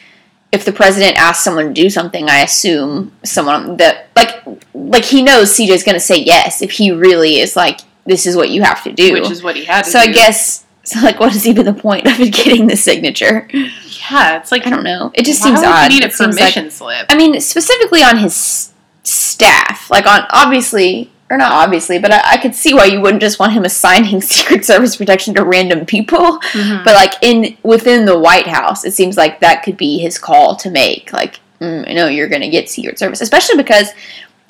if 0.52 0.64
the 0.64 0.72
president 0.72 1.16
asks 1.16 1.42
someone 1.44 1.68
to 1.68 1.72
do 1.72 1.88
something, 1.90 2.28
I 2.28 2.42
assume 2.42 3.12
someone 3.24 3.76
that 3.78 4.08
like 4.16 4.42
like 4.74 5.04
he 5.04 5.22
knows 5.22 5.56
CJ's 5.56 5.82
going 5.84 5.94
to 5.96 6.00
say 6.00 6.18
yes 6.18 6.60
if 6.62 6.72
he 6.72 6.90
really 6.92 7.38
is 7.40 7.56
like 7.56 7.80
this 8.06 8.26
is 8.26 8.36
what 8.36 8.50
you 8.50 8.62
have 8.62 8.82
to 8.84 8.92
do. 8.92 9.12
Which 9.14 9.30
is 9.30 9.42
what 9.42 9.56
he 9.56 9.64
had 9.64 9.82
to 9.82 9.88
do. 9.88 9.92
so 9.92 9.98
I 9.98 10.06
guess 10.12 10.64
so. 10.84 11.00
Like, 11.00 11.18
what 11.18 11.34
is 11.34 11.46
even 11.46 11.66
the 11.66 11.74
point 11.74 12.06
of 12.06 12.16
getting 12.18 12.66
the 12.68 12.76
signature? 12.76 13.48
Yeah, 13.52 14.38
it's 14.38 14.52
like, 14.52 14.66
I 14.66 14.70
don't 14.70 14.84
know. 14.84 15.10
It 15.14 15.24
just 15.24 15.42
seems 15.42 15.60
odd. 15.62 15.90
you 15.92 15.98
need 15.98 16.04
a 16.04 16.08
It 16.08 16.12
seems 16.14 16.36
like- 16.36 16.54
permission 16.54 16.70
slip? 16.70 17.06
I 17.08 17.16
mean, 17.16 17.40
specifically 17.40 18.02
on 18.02 18.18
his 18.18 18.72
staff, 19.02 19.90
like 19.90 20.06
on 20.06 20.26
obviously 20.30 21.10
or 21.28 21.36
not 21.36 21.50
obviously, 21.50 21.98
but 21.98 22.12
I, 22.12 22.34
I 22.34 22.36
could 22.36 22.54
see 22.54 22.72
why 22.72 22.84
you 22.84 23.00
wouldn't 23.00 23.20
just 23.20 23.40
want 23.40 23.52
him 23.52 23.64
assigning 23.64 24.20
Secret 24.22 24.64
Service 24.64 24.94
protection 24.96 25.34
to 25.34 25.44
random 25.44 25.84
people. 25.84 26.38
Mhm. 26.52 26.84
But 26.84 26.94
like 26.94 27.14
in 27.20 27.56
within 27.64 28.04
the 28.04 28.16
White 28.18 28.46
House, 28.46 28.84
it 28.84 28.92
seems 28.92 29.16
like 29.16 29.40
that 29.40 29.64
could 29.64 29.76
be 29.76 29.98
his 29.98 30.18
call 30.18 30.54
to 30.56 30.70
make. 30.70 31.12
Like, 31.12 31.40
mm, 31.60 31.92
no, 31.96 32.06
you're 32.06 32.28
going 32.28 32.42
to 32.42 32.48
get 32.48 32.70
Secret 32.70 32.98
Service, 32.98 33.20
especially 33.20 33.56
because. 33.56 33.88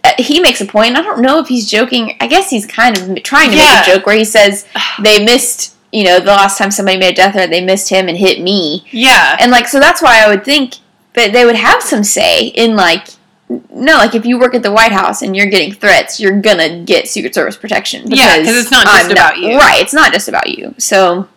Uh, 0.08 0.22
He 0.22 0.40
makes 0.40 0.60
a 0.60 0.66
point. 0.66 0.96
I 0.96 1.02
don't 1.02 1.20
know 1.20 1.38
if 1.38 1.48
he's 1.48 1.70
joking. 1.70 2.16
I 2.20 2.26
guess 2.26 2.50
he's 2.50 2.66
kind 2.66 2.96
of 2.98 3.22
trying 3.22 3.50
to 3.50 3.56
Yeah. 3.56 3.80
make 3.80 3.88
a 3.88 3.90
joke 3.96 4.06
where 4.06 4.16
he 4.16 4.24
says 4.24 4.66
they 5.02 5.24
missed. 5.24 5.74
You 5.92 6.04
know, 6.04 6.18
the 6.18 6.26
last 6.26 6.58
time 6.58 6.70
somebody 6.70 6.98
made 6.98 7.12
a 7.12 7.16
death 7.16 7.32
threat, 7.32 7.48
they 7.48 7.64
missed 7.64 7.88
him 7.88 8.08
and 8.08 8.18
hit 8.18 8.40
me. 8.42 8.84
yeah. 8.90 9.36
And 9.40 9.50
like, 9.50 9.66
so 9.68 9.78
that's 9.80 10.02
why 10.02 10.22
I 10.22 10.28
would 10.28 10.44
think 10.44 10.74
that 11.14 11.32
they 11.32 11.46
would 11.46 11.54
have 11.54 11.82
some 11.82 12.02
say 12.04 12.48
in 12.48 12.76
like, 12.76 13.06
no, 13.48 13.94
like 13.96 14.14
if 14.14 14.26
you 14.26 14.38
work 14.38 14.54
at 14.54 14.62
the 14.62 14.72
White 14.72 14.92
House 14.92 15.22
and 15.22 15.34
you're 15.36 15.46
getting 15.46 15.72
threats, 15.72 16.18
you're 16.20 16.38
gonna 16.40 16.80
get 16.82 17.06
Secret 17.08 17.34
Service 17.34 17.56
protection. 17.56 18.10
Yeah, 18.10 18.38
because 18.40 18.56
it's 18.56 18.70
not 18.72 18.84
just 18.84 19.04
I'm 19.06 19.10
about 19.12 19.38
you. 19.38 19.56
Right, 19.56 19.80
it's 19.80 19.94
not 19.94 20.12
just 20.12 20.28
about 20.28 20.48
you. 20.50 20.74
So, 20.76 21.28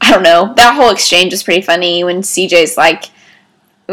I 0.00 0.12
don't 0.12 0.22
know. 0.22 0.54
That 0.56 0.74
whole 0.74 0.90
exchange 0.90 1.32
is 1.32 1.42
pretty 1.42 1.60
funny 1.60 2.04
when 2.04 2.22
CJ's 2.22 2.76
like, 2.76 3.06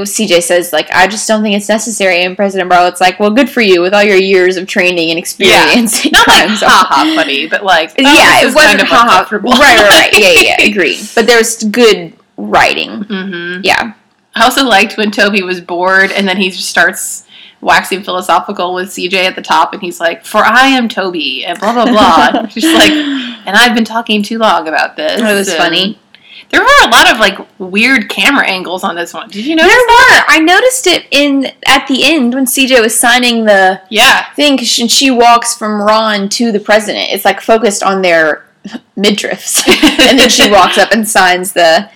CJ 0.03 0.43
says 0.43 0.73
like, 0.73 0.91
I 0.91 1.07
just 1.07 1.27
don't 1.27 1.41
think 1.41 1.55
it's 1.55 1.69
necessary, 1.69 2.23
and 2.23 2.35
President 2.35 2.69
Bartlet's 2.69 2.99
like, 2.99 3.19
well, 3.19 3.31
good 3.31 3.49
for 3.49 3.61
you 3.61 3.81
with 3.81 3.93
all 3.93 4.03
your 4.03 4.17
years 4.17 4.57
of 4.57 4.67
training 4.67 5.09
and 5.09 5.17
experience. 5.17 6.05
in 6.05 6.11
Not 6.11 6.27
like 6.27 6.37
crime 6.47 6.55
zone." 6.57 6.69
haha 6.69 7.15
funny, 7.15 7.47
but 7.47 7.63
like 7.63 7.91
oh, 7.91 8.01
yeah, 8.01 8.41
it 8.41 8.53
wasn't 8.53 8.79
kind 8.79 8.81
of 8.81 8.87
haha. 8.87 9.35
Right, 9.37 9.41
right, 9.43 9.89
right. 9.89 10.13
Yeah, 10.13 10.31
yeah, 10.31 10.55
yeah, 10.59 10.65
agreed. 10.69 10.99
But 11.15 11.27
there 11.27 11.37
was 11.37 11.63
good 11.63 12.13
writing. 12.37 13.03
hmm 13.03 13.61
Yeah. 13.63 13.93
I 14.37 14.43
also 14.43 14.65
liked 14.65 14.97
when 14.97 15.11
Toby 15.11 15.43
was 15.43 15.61
bored 15.61 16.11
and 16.11 16.27
then 16.27 16.35
he 16.35 16.49
just 16.49 16.67
starts 16.67 17.25
waxing 17.61 18.03
philosophical 18.03 18.73
with 18.73 18.89
CJ 18.89 19.13
at 19.13 19.35
the 19.35 19.41
top 19.41 19.71
and 19.71 19.81
he's 19.81 20.01
like, 20.01 20.25
For 20.25 20.39
I 20.39 20.67
am 20.67 20.89
Toby 20.89 21.45
and 21.45 21.57
blah 21.57 21.71
blah 21.71 21.85
blah. 21.85 22.31
And 22.41 22.51
She's 22.51 22.65
like, 22.65 22.91
and 22.91 23.55
I've 23.55 23.73
been 23.73 23.85
talking 23.85 24.21
too 24.23 24.37
long 24.39 24.67
about 24.67 24.97
this. 24.97 25.21
It 25.21 25.33
was 25.33 25.47
and 25.47 25.57
funny. 25.57 25.99
There 26.49 26.61
were 26.61 26.67
a 26.83 26.89
lot 26.89 27.11
of 27.11 27.19
like 27.19 27.37
weird 27.59 28.09
camera 28.09 28.47
angles 28.47 28.83
on 28.83 28.95
this 28.95 29.13
one. 29.13 29.29
Did 29.29 29.45
you 29.45 29.55
notice 29.55 29.71
There 29.71 29.85
that? 29.87 30.25
were. 30.27 30.33
I 30.35 30.39
noticed 30.39 30.87
it 30.87 31.05
in 31.11 31.51
at 31.65 31.87
the 31.87 32.03
end 32.05 32.33
when 32.33 32.45
CJ 32.45 32.81
was 32.81 32.97
signing 32.99 33.45
the 33.45 33.81
Yeah. 33.89 34.25
thing. 34.35 34.57
'cause 34.57 34.67
she, 34.67 34.87
she 34.87 35.11
walks 35.11 35.55
from 35.55 35.81
Ron 35.81 36.29
to 36.29 36.51
the 36.51 36.59
president. 36.59 37.09
It's 37.11 37.25
like 37.25 37.41
focused 37.41 37.83
on 37.83 38.01
their 38.01 38.45
midriffs, 38.97 39.63
and 40.09 40.19
then 40.19 40.29
she 40.29 40.49
walks 40.51 40.77
up 40.77 40.91
and 40.91 41.07
signs 41.07 41.53
the 41.53 41.89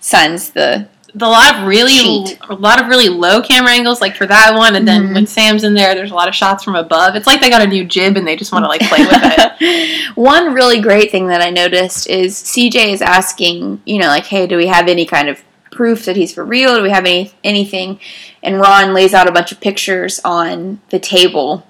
signs 0.00 0.50
the. 0.50 0.88
The 1.18 1.26
lot 1.26 1.56
of 1.56 1.66
really 1.66 2.36
a 2.50 2.54
lot 2.54 2.78
of 2.78 2.88
really 2.88 3.08
low 3.08 3.40
camera 3.40 3.70
angles 3.72 4.02
like 4.02 4.14
for 4.16 4.26
that 4.26 4.54
one 4.54 4.76
and 4.76 4.86
then 4.86 5.08
Mhm. 5.08 5.14
when 5.14 5.26
Sam's 5.26 5.64
in 5.64 5.72
there 5.72 5.94
there's 5.94 6.10
a 6.10 6.14
lot 6.14 6.28
of 6.28 6.34
shots 6.34 6.62
from 6.62 6.76
above. 6.76 7.16
It's 7.16 7.26
like 7.26 7.40
they 7.40 7.48
got 7.48 7.62
a 7.62 7.66
new 7.66 7.84
jib 7.84 8.18
and 8.18 8.26
they 8.26 8.36
just 8.36 8.52
want 8.52 8.64
to 8.64 8.68
like 8.68 8.82
play 8.82 8.98
with 8.98 9.18
it. 9.22 10.10
One 10.14 10.52
really 10.52 10.78
great 10.80 11.10
thing 11.10 11.28
that 11.28 11.40
I 11.40 11.48
noticed 11.48 12.06
is 12.08 12.36
CJ 12.36 12.92
is 12.92 13.00
asking, 13.00 13.80
you 13.86 13.98
know, 13.98 14.08
like, 14.08 14.26
hey, 14.26 14.46
do 14.46 14.58
we 14.58 14.66
have 14.66 14.88
any 14.88 15.06
kind 15.06 15.30
of 15.30 15.42
proof 15.70 16.04
that 16.04 16.16
he's 16.16 16.34
for 16.34 16.44
real? 16.44 16.76
Do 16.76 16.82
we 16.82 16.90
have 16.90 17.06
any 17.06 17.32
anything? 17.42 17.98
And 18.42 18.60
Ron 18.60 18.92
lays 18.92 19.14
out 19.14 19.26
a 19.26 19.32
bunch 19.32 19.52
of 19.52 19.60
pictures 19.60 20.20
on 20.24 20.80
the 20.90 20.98
table. 20.98 21.66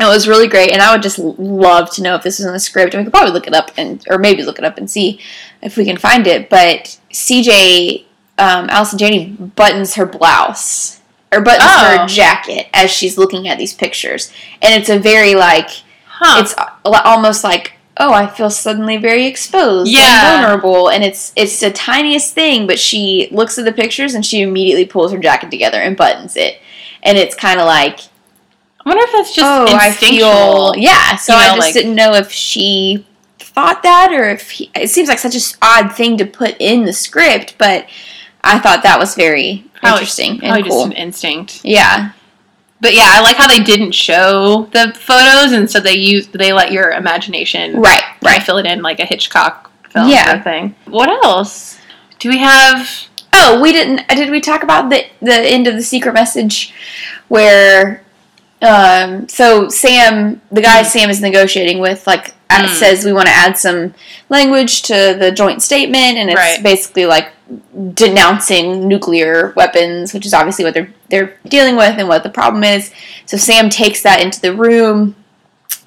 It 0.00 0.04
was 0.04 0.28
really 0.28 0.46
great, 0.46 0.70
and 0.70 0.80
I 0.80 0.92
would 0.92 1.02
just 1.02 1.18
love 1.18 1.90
to 1.94 2.02
know 2.02 2.14
if 2.14 2.22
this 2.22 2.38
was 2.38 2.46
in 2.46 2.52
the 2.52 2.60
script. 2.60 2.94
And 2.94 3.00
we 3.00 3.04
could 3.06 3.12
probably 3.12 3.32
look 3.32 3.48
it 3.48 3.54
up 3.54 3.72
and, 3.76 4.04
or 4.08 4.16
maybe 4.18 4.44
look 4.44 4.60
it 4.60 4.64
up 4.64 4.78
and 4.78 4.88
see 4.88 5.18
if 5.60 5.76
we 5.76 5.84
can 5.84 5.96
find 5.96 6.28
it. 6.28 6.48
But 6.48 6.96
CJ, 7.12 8.04
um, 8.38 8.68
Allison 8.70 8.98
Janney 8.98 9.26
buttons 9.56 9.94
her 9.94 10.06
blouse 10.06 11.00
or 11.32 11.40
buttons 11.40 11.64
Oh. 11.66 11.98
her 11.98 12.06
jacket 12.06 12.68
as 12.72 12.90
she's 12.90 13.18
looking 13.18 13.48
at 13.48 13.58
these 13.58 13.74
pictures, 13.74 14.32
and 14.62 14.74
it's 14.80 14.88
a 14.88 14.98
very 14.98 15.34
like 15.34 15.68
Huh. 16.06 16.40
it's 16.42 16.54
almost 16.84 17.44
like 17.44 17.74
oh 18.00 18.12
i 18.12 18.26
feel 18.26 18.50
suddenly 18.50 18.96
very 18.96 19.26
exposed 19.26 19.90
Yeah. 19.90 20.00
and 20.36 20.42
vulnerable 20.42 20.88
and 20.88 21.04
it's 21.04 21.32
it's 21.36 21.60
the 21.60 21.70
tiniest 21.70 22.34
thing 22.34 22.66
but 22.66 22.78
she 22.78 23.28
looks 23.30 23.56
at 23.58 23.64
the 23.64 23.72
pictures 23.72 24.14
and 24.14 24.24
she 24.26 24.40
immediately 24.40 24.84
pulls 24.84 25.12
her 25.12 25.18
jacket 25.18 25.50
together 25.50 25.78
and 25.80 25.96
buttons 25.96 26.36
it 26.36 26.58
and 27.04 27.16
it's 27.18 27.34
kind 27.36 27.60
of 27.60 27.66
like 27.66 28.00
I 28.00 28.88
wonder 28.88 29.02
if 29.04 29.12
that's 29.12 29.34
just 29.34 29.46
oh 29.46 29.76
i 29.76 29.88
instinctual. 29.88 30.72
feel 30.72 30.82
yeah 30.82 31.14
so 31.16 31.34
You 31.34 31.38
i 31.40 31.46
just 31.48 31.58
like- 31.60 31.74
didn't 31.74 31.94
know 31.94 32.14
if 32.14 32.32
she 32.32 33.04
thought 33.38 33.82
that 33.84 34.12
or 34.12 34.28
if 34.30 34.50
he, 34.50 34.70
it 34.74 34.88
seems 34.90 35.08
like 35.08 35.18
such 35.20 35.34
an 35.36 35.40
odd 35.62 35.94
thing 35.94 36.16
to 36.18 36.24
put 36.26 36.56
in 36.60 36.84
the 36.84 36.92
script 36.92 37.54
but 37.58 37.86
i 38.54 38.58
thought 38.58 38.82
that 38.82 38.98
was 38.98 39.14
very 39.14 39.64
Probably- 39.74 39.90
interesting 39.98 40.38
Probably 40.38 40.56
and 40.56 40.64
just 40.64 40.74
cool 40.76 40.84
an 40.84 40.92
instinct. 40.92 41.60
yeah 41.64 42.10
But 42.80 42.94
yeah, 42.94 43.08
I 43.16 43.20
like 43.22 43.36
how 43.36 43.48
they 43.48 43.58
didn't 43.72 43.90
show 43.92 44.68
the 44.72 44.92
photos, 44.94 45.50
and 45.52 45.68
so 45.68 45.80
they 45.80 45.96
use 45.96 46.28
they 46.28 46.52
let 46.52 46.70
your 46.70 46.90
imagination 46.92 47.80
right 47.80 48.02
right 48.22 48.40
fill 48.42 48.58
it 48.58 48.66
in 48.66 48.82
like 48.82 49.00
a 49.00 49.04
Hitchcock 49.04 49.70
film 49.90 50.08
Yeah. 50.08 50.24
sort 50.26 50.36
of 50.38 50.44
thing. 50.44 50.74
What 50.86 51.08
else? 51.24 51.78
Do 52.20 52.28
we 52.28 52.38
have? 52.38 52.88
Oh, 53.32 53.60
we 53.60 53.72
didn't. 53.72 54.06
Did 54.08 54.30
we 54.30 54.40
talk 54.40 54.62
about 54.62 54.90
the 54.90 55.00
the 55.20 55.34
end 55.56 55.66
of 55.66 55.74
the 55.74 55.82
secret 55.82 56.14
message, 56.14 56.72
where, 57.28 58.02
um, 58.62 59.28
so 59.28 59.68
Sam, 59.68 60.40
the 60.52 60.62
guy 60.62 60.82
Mm. 60.82 60.86
Sam 60.86 61.10
is 61.10 61.20
negotiating 61.20 61.78
with, 61.80 62.06
like, 62.06 62.28
uh, 62.28 62.32
Mm. 62.50 62.68
says 62.68 63.04
we 63.04 63.12
want 63.12 63.26
to 63.26 63.32
add 63.32 63.56
some 63.58 63.94
language 64.28 64.82
to 64.82 65.16
the 65.18 65.30
joint 65.30 65.62
statement, 65.62 66.16
and 66.16 66.30
it's 66.30 66.38
Right. 66.38 66.62
basically 66.62 67.06
like 67.06 67.28
denouncing 67.94 68.88
nuclear 68.88 69.52
weapons, 69.56 70.12
which 70.12 70.26
is 70.26 70.34
obviously 70.34 70.64
what 70.64 70.74
they're 70.74 70.92
they're 71.10 71.34
dealing 71.46 71.76
with 71.76 71.98
and 71.98 72.08
what 72.08 72.22
the 72.22 72.28
problem 72.30 72.62
is. 72.64 72.90
So 73.26 73.36
Sam 73.36 73.70
takes 73.70 74.02
that 74.02 74.20
into 74.20 74.40
the 74.40 74.54
room, 74.54 75.14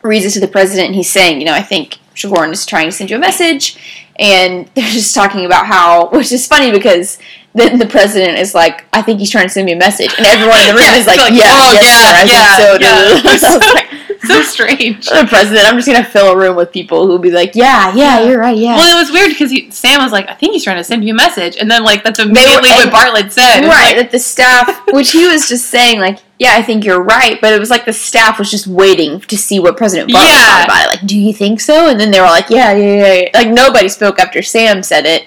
reads 0.02 0.26
it 0.26 0.32
to 0.32 0.40
the 0.40 0.48
president, 0.48 0.88
and 0.88 0.96
he's 0.96 1.12
saying, 1.12 1.40
you 1.40 1.46
know, 1.46 1.54
I 1.54 1.62
think 1.62 1.98
Siobhan 2.16 2.52
is 2.52 2.66
trying 2.66 2.88
to 2.88 2.92
send 2.92 3.10
you 3.12 3.18
a 3.18 3.20
message, 3.20 3.78
and 4.18 4.68
they're 4.76 4.86
just 4.90 5.14
talking 5.14 5.46
about 5.46 5.68
how, 5.68 6.10
which 6.10 6.32
is 6.32 6.48
funny 6.48 6.72
because 6.72 7.20
then 7.54 7.80
the 7.80 7.86
president 7.88 8.38
is 8.40 8.54
like, 8.56 8.86
I 8.94 9.02
think 9.02 9.20
he's 9.20 9.30
trying 9.32 9.46
to 9.46 9.50
send 9.50 9.66
me 9.66 9.74
a 9.74 9.78
message, 9.78 10.14
and 10.18 10.26
everyone 10.26 10.60
in 10.62 10.68
the 10.68 10.74
room 10.74 10.84
Yeah, 10.86 10.96
is 10.96 11.08
like, 11.08 11.20
like, 11.20 11.34
yeah, 11.34 11.52
oh, 11.52 11.72
yes, 11.74 11.84
yeah, 11.86 12.00
sir, 12.00 12.16
I 12.16 12.24
yeah, 12.32 13.22
think 13.28 13.42
so. 13.42 13.58
yeah. 13.60 13.72
Like, 14.22 14.30
so 14.30 14.42
strange. 14.44 15.08
the 15.08 15.26
president, 15.28 15.66
I'm 15.68 15.76
just 15.78 15.88
gonna 15.88 16.04
fill 16.06 16.32
a 16.34 16.38
room 16.38 16.56
with 16.56 16.72
people 16.72 17.08
who'll 17.08 17.18
be 17.18 17.32
like, 17.32 17.56
yeah, 17.56 17.92
yeah, 17.96 18.22
you're 18.24 18.38
right, 18.38 18.56
yeah. 18.56 18.76
Well, 18.76 18.96
it 18.96 19.00
was 19.00 19.12
weird 19.12 19.32
because 19.32 19.52
Sam 19.76 20.00
was 20.04 20.12
like, 20.12 20.30
"I 20.30 20.36
think 20.36 20.54
he's 20.54 20.64
trying 20.64 20.78
to 20.78 20.84
send 20.84 21.04
you 21.04 21.12
a 21.14 21.16
message," 21.18 21.58
and 21.58 21.70
then 21.72 21.84
like 21.84 22.04
that's 22.04 22.20
were- 22.20 22.26
immediately 22.26 22.70
what 22.70 22.84
and- 22.86 22.92
Bartlet 22.94 23.32
said. 23.32 23.62
Right, 23.66 23.88
like, 23.88 23.96
that 23.98 24.12
the 24.12 24.20
staff, 24.20 24.80
which 24.94 25.12
he 25.12 25.26
was 25.28 25.50
just 25.50 25.66
saying, 25.72 26.00
like, 26.00 26.20
yeah, 26.38 26.52
I 26.54 26.62
think 26.62 26.86
you're 26.86 27.02
right, 27.02 27.42
but 27.42 27.52
it 27.54 27.60
was 27.60 27.72
like 27.72 27.86
the 27.86 27.94
staff 27.94 28.38
was 28.38 28.52
just 28.52 28.68
waiting 28.68 29.22
to 29.22 29.36
see 29.38 29.60
what 29.60 29.76
President 29.76 30.12
Bartlet 30.12 30.28
Yeah. 30.28 30.46
thought 30.46 30.66
about 30.66 30.86
it. 30.86 30.90
Like, 31.00 31.08
do 31.08 31.18
you 31.18 31.34
think 31.34 31.60
so? 31.60 31.90
And 31.90 32.00
then 32.00 32.12
they 32.12 32.20
were 32.20 32.28
like, 32.28 32.52
yeah, 32.52 32.74
yeah, 32.74 33.14
yeah. 33.24 33.30
Like, 33.34 33.50
nobody 33.50 33.90
spoke 33.90 34.20
after 34.20 34.44
Sam 34.44 34.84
said 34.84 35.08
it. 35.08 35.26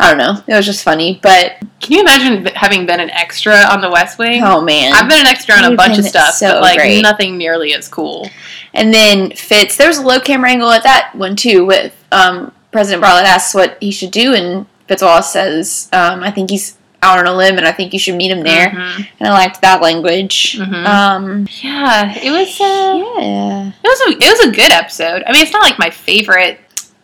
I 0.00 0.08
don't 0.08 0.18
know. 0.18 0.42
It 0.46 0.56
was 0.56 0.66
just 0.66 0.82
funny, 0.82 1.20
but 1.22 1.56
Can 1.80 1.92
you 1.92 2.00
imagine 2.00 2.46
having 2.54 2.86
been 2.86 3.00
an 3.00 3.10
extra 3.10 3.54
on 3.70 3.80
The 3.80 3.90
West 3.90 4.18
Wing? 4.18 4.42
oh 4.42 4.60
man. 4.62 4.92
I've 4.92 5.08
been 5.08 5.20
an 5.20 5.26
extra 5.26 5.54
on 5.56 5.64
a 5.64 5.68
You've 5.70 5.76
bunch 5.76 5.98
of 5.98 6.04
stuff, 6.04 6.34
so 6.34 6.52
but 6.54 6.62
like 6.62 6.78
great. 6.78 7.02
nothing 7.02 7.36
nearly 7.38 7.74
as 7.74 7.86
cool. 7.88 8.28
And 8.74 8.92
then 8.94 9.32
Fitz, 9.32 9.76
there 9.76 9.88
was 9.88 9.98
a 9.98 10.02
low 10.06 10.20
camera 10.20 10.50
angle 10.50 10.70
at 10.70 10.82
that 10.84 11.12
one 11.14 11.36
too. 11.36 11.66
With 11.66 11.94
um, 12.12 12.52
President 12.72 13.02
Bartlet 13.04 13.24
asks 13.24 13.54
what 13.54 13.76
he 13.80 13.90
should 13.90 14.10
do, 14.10 14.34
and 14.34 14.66
Fitzwallace 14.88 15.24
says, 15.24 15.88
um, 15.92 16.22
"I 16.22 16.30
think 16.30 16.50
he's 16.50 16.76
out 17.02 17.18
on 17.18 17.26
a 17.26 17.34
limb, 17.34 17.56
and 17.58 17.66
I 17.66 17.72
think 17.72 17.92
you 17.92 17.98
should 17.98 18.14
meet 18.14 18.30
him 18.30 18.42
there." 18.42 18.70
Mhm. 18.70 19.08
And 19.18 19.28
I 19.28 19.32
liked 19.32 19.60
that 19.62 19.80
language. 19.82 20.56
Mhm. 20.58 20.86
Um, 20.86 21.48
Yeah, 21.62 22.12
it 22.16 22.30
was. 22.30 22.60
Uh, 22.60 23.04
yeah. 23.18 23.70
It 23.82 23.88
was 23.88 24.00
a 24.06 24.10
it 24.26 24.30
was 24.30 24.40
a 24.46 24.50
good 24.50 24.70
episode. 24.72 25.22
I 25.26 25.32
mean, 25.32 25.42
it's 25.42 25.52
not 25.52 25.62
like 25.62 25.78
my 25.78 25.90
favorite 25.90 26.60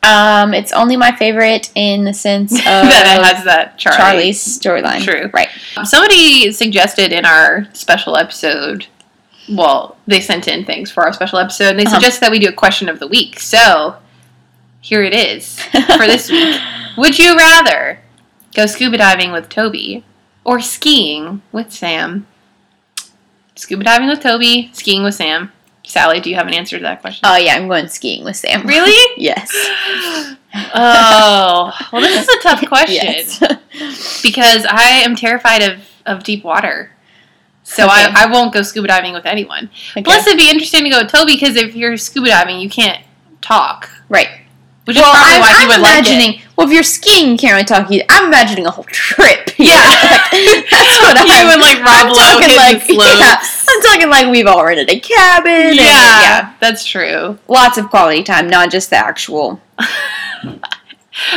Um, 0.06 0.54
it's 0.54 0.72
only 0.72 0.96
my 0.96 1.14
favorite 1.16 1.70
in 1.74 2.04
the 2.04 2.14
sense 2.14 2.52
of 2.58 2.64
that 2.64 3.18
it 3.18 3.24
has 3.34 3.44
that 3.44 3.78
Charlie. 3.78 3.96
Charlie's 3.98 4.38
storyline. 4.58 5.02
True. 5.02 5.30
Right. 5.32 5.48
Somebody 5.84 6.52
suggested 6.52 7.12
in 7.12 7.24
our 7.24 7.66
special 7.72 8.16
episode. 8.16 8.86
Well, 9.48 9.96
they 10.06 10.20
sent 10.20 10.48
in 10.48 10.64
things 10.64 10.90
for 10.90 11.04
our 11.04 11.12
special 11.12 11.38
episode, 11.38 11.70
and 11.70 11.78
they 11.78 11.84
Uh-huh. 11.84 11.94
suggested 11.96 12.20
that 12.22 12.30
we 12.30 12.38
do 12.38 12.48
a 12.48 12.52
question 12.52 12.88
of 12.88 12.98
the 12.98 13.06
week. 13.06 13.38
So 13.40 13.96
here 14.80 15.02
it 15.02 15.14
is 15.14 15.60
for 15.62 16.06
this 16.06 16.30
week. 16.30 16.60
Would 16.96 17.18
you 17.18 17.36
rather 17.36 18.00
go 18.54 18.66
scuba 18.66 18.96
diving 18.98 19.32
with 19.32 19.48
Toby 19.48 20.04
or 20.44 20.60
skiing 20.60 21.42
with 21.52 21.72
Sam? 21.72 22.26
Scuba 23.54 23.84
diving 23.84 24.08
with 24.08 24.20
Toby, 24.20 24.70
skiing 24.72 25.02
with 25.02 25.14
Sam. 25.14 25.52
Sally, 25.86 26.20
do 26.20 26.28
you 26.30 26.36
have 26.36 26.46
an 26.48 26.54
answer 26.54 26.76
to 26.78 26.82
that 26.82 27.00
question? 27.00 27.20
Oh 27.24 27.36
yeah, 27.36 27.54
I'm 27.54 27.68
going 27.68 27.88
skiing 27.88 28.24
with 28.24 28.36
Sam. 28.36 28.66
really? 28.66 28.94
yes. 29.22 29.50
Oh, 30.74 31.70
well, 31.92 32.00
this 32.00 32.22
is 32.26 32.28
a 32.34 32.40
tough 32.40 32.60
question 32.68 33.04
Yes. 33.04 33.38
because 34.22 34.64
I 34.64 35.02
am 35.04 35.14
terrified 35.14 35.60
of, 35.60 35.80
of 36.06 36.22
deep 36.24 36.42
water. 36.44 36.92
So 37.62 37.84
Okay. 37.84 37.92
I, 37.94 38.24
I 38.24 38.26
won't 38.32 38.54
go 38.54 38.62
scuba 38.62 38.88
diving 38.88 39.12
with 39.12 39.26
anyone. 39.26 39.68
Okay. 39.90 40.02
Plus, 40.02 40.26
it'd 40.26 40.38
be 40.38 40.48
interesting 40.48 40.84
to 40.84 40.90
go 40.90 41.02
with 41.02 41.10
Toby 41.12 41.34
because 41.34 41.56
if 41.56 41.74
you're 41.76 41.98
scuba 41.98 42.28
diving, 42.28 42.58
you 42.58 42.70
can't 42.70 43.04
talk, 43.42 43.90
Right. 44.08 44.28
which 44.86 44.96
is 44.96 45.02
Well, 45.02 45.12
probably 45.12 45.34
I'm, 45.34 45.40
why 45.42 45.48
he 45.48 45.62
I'm 45.64 45.68
would 45.68 45.80
like 45.80 46.06
it. 46.06 46.08
imagining. 46.12 46.40
Well, 46.56 46.66
if 46.68 46.72
you're 46.72 46.82
skiing, 46.82 47.32
you 47.32 47.36
can't 47.36 47.52
really 47.52 47.64
talk. 47.64 47.90
I'm 48.08 48.26
imagining 48.28 48.64
a 48.66 48.70
whole 48.70 48.84
trip. 48.84 49.45
Yeah. 49.58 49.76
Like, 49.76 50.66
that's 50.70 51.00
what 51.02 51.16
You 51.26 51.32
I'm. 51.34 51.48
and, 51.50 51.60
like, 51.62 51.78
Rob 51.78 51.88
I'm 51.88 52.08
Lowe 52.08 52.14
talking 52.14 52.56
like 52.56 52.82
slopes. 52.86 53.18
yeah, 53.18 53.36
I'm 53.68 53.82
talking 53.82 54.08
like 54.10 54.30
we've 54.30 54.46
all 54.46 54.64
rented 54.64 54.90
a 54.90 55.00
cabin. 55.00 55.50
and, 55.52 55.76
Yeah, 55.76 55.82
yeah, 56.22 56.54
that's 56.60 56.84
true. 56.84 57.38
lots 57.48 57.78
of 57.78 57.88
quality 57.88 58.22
time, 58.22 58.48
not 58.48 58.70
just 58.70 58.90
the 58.90 58.96
actual. 58.96 59.60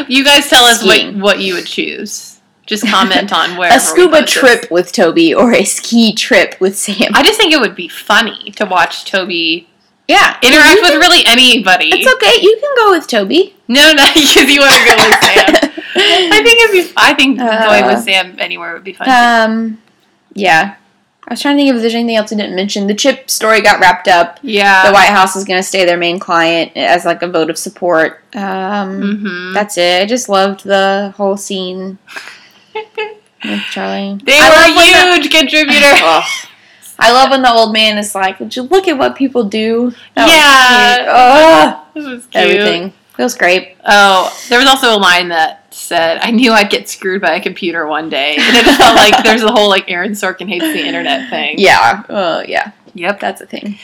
You 0.09 0.25
guys 0.25 0.49
tell 0.49 0.65
us 0.65 0.83
what, 0.83 0.97
Skiing. 0.97 1.19
what 1.21 1.39
you 1.39 1.53
would 1.53 1.65
choose. 1.65 2.39
Just 2.65 2.85
comment 2.85 3.31
on 3.31 3.55
where 3.57 3.73
a 3.73 3.79
scuba 3.79 4.25
trip 4.25 4.69
with 4.69 4.91
Toby 4.91 5.33
or 5.33 5.53
a 5.53 5.63
ski 5.63 6.13
trip 6.13 6.59
with 6.59 6.77
Sam. 6.77 7.11
I 7.13 7.23
just 7.23 7.39
think 7.39 7.53
it 7.53 7.59
would 7.61 7.75
be 7.75 7.87
funny 7.87 8.51
to 8.57 8.65
watch 8.65 9.05
Toby 9.05 9.67
yeah, 10.07 10.37
interact 10.43 10.75
You 10.75 10.81
with 10.81 10.91
can- 10.91 10.99
really 10.99 11.23
anybody. 11.25 11.89
It's 11.93 12.13
okay. 12.15 12.41
You 12.41 12.57
can 12.61 12.75
go 12.75 12.91
with 12.91 13.07
Toby. 13.07 13.55
No, 13.67 13.91
no, 13.93 14.05
because 14.13 14.49
you 14.51 14.59
want 14.59 14.73
to 14.73 14.85
go 14.85 14.95
with 14.97 15.23
Sam. 15.23 15.55
I 15.99 16.41
think 16.43 16.61
it'd 16.61 16.71
be. 16.87 16.93
I 16.97 17.13
think 17.13 17.39
Uh, 17.39 17.65
going 17.67 17.85
with 17.85 18.03
Sam 18.03 18.35
anywhere 18.39 18.73
would 18.73 18.83
be 18.83 18.93
fun. 18.93 19.09
Um, 19.09 19.81
yeah. 20.33 20.75
I 21.27 21.33
was 21.33 21.41
trying 21.41 21.57
to 21.57 21.61
think 21.63 21.75
if 21.75 21.81
there's 21.81 21.93
anything 21.93 22.15
else 22.15 22.31
I 22.33 22.37
didn't 22.37 22.55
mention. 22.55 22.87
The 22.87 22.95
chip 22.95 23.29
story 23.29 23.61
got 23.61 23.79
wrapped 23.79 24.07
up. 24.07 24.39
yeah. 24.41 24.87
the 24.87 24.93
White 24.93 25.09
House 25.09 25.35
is 25.35 25.43
going 25.45 25.59
to 25.59 25.63
stay 25.63 25.85
their 25.85 25.97
main 25.97 26.17
client 26.19 26.71
as 26.75 27.05
like 27.05 27.21
a 27.21 27.27
vote 27.27 27.51
of 27.51 27.57
support. 27.57 28.23
Um, 28.35 29.19
hmm 29.19 29.53
That's 29.53 29.77
it. 29.77 30.01
I 30.01 30.05
just 30.07 30.27
loved 30.27 30.63
the 30.63 31.13
whole 31.17 31.37
scene 31.37 31.99
with 32.73 33.61
Charlie. 33.71 34.19
They 34.23 34.37
I 34.39 34.49
were 34.49 35.15
a 35.15 35.17
huge 35.19 35.31
contributor. 35.31 35.85
Ugh. 36.03 36.23
I 37.01 37.11
love 37.13 37.29
when 37.31 37.41
the 37.41 37.51
old 37.51 37.71
man 37.73 37.97
is 37.97 38.13
like, 38.13 38.39
"Would 38.39 38.55
you 38.55 38.63
look 38.63 38.87
at 38.87 38.97
what 38.97 39.15
people 39.15 39.43
do?" 39.45 39.93
That 40.15 40.25
was 40.25 40.35
Yeah. 40.35 40.95
cute. 40.97 41.07
Ugh. 41.15 41.77
This 41.93 42.05
was 42.05 42.25
cute. 42.25 42.35
everything 42.35 42.93
feels 43.15 43.35
great. 43.35 43.77
Oh, 43.85 44.35
there 44.49 44.59
was 44.59 44.67
also 44.67 44.95
a 44.95 44.99
line 44.99 45.29
that 45.29 45.68
said, 45.89 46.19
"I 46.21 46.31
knew 46.31 46.53
I'd 46.53 46.69
get 46.69 46.87
screwed 46.87 47.21
by 47.21 47.33
a 47.35 47.41
computer 47.41 47.85
one 47.87 48.07
day," 48.09 48.35
and 48.39 48.55
it 48.57 48.65
felt 48.77 48.95
like 48.95 49.23
there's 49.23 49.43
a 49.43 49.51
whole 49.51 49.67
like 49.67 49.89
Aaron 49.91 50.13
Sorkin 50.13 50.47
hates 50.47 50.65
the 50.65 50.85
internet 50.87 51.29
thing. 51.29 51.55
Yeah, 51.57 52.03
uh, 52.07 52.43
yeah, 52.47 52.71
Yep. 52.93 53.19
that's 53.19 53.41
a 53.41 53.45
thing. 53.45 53.77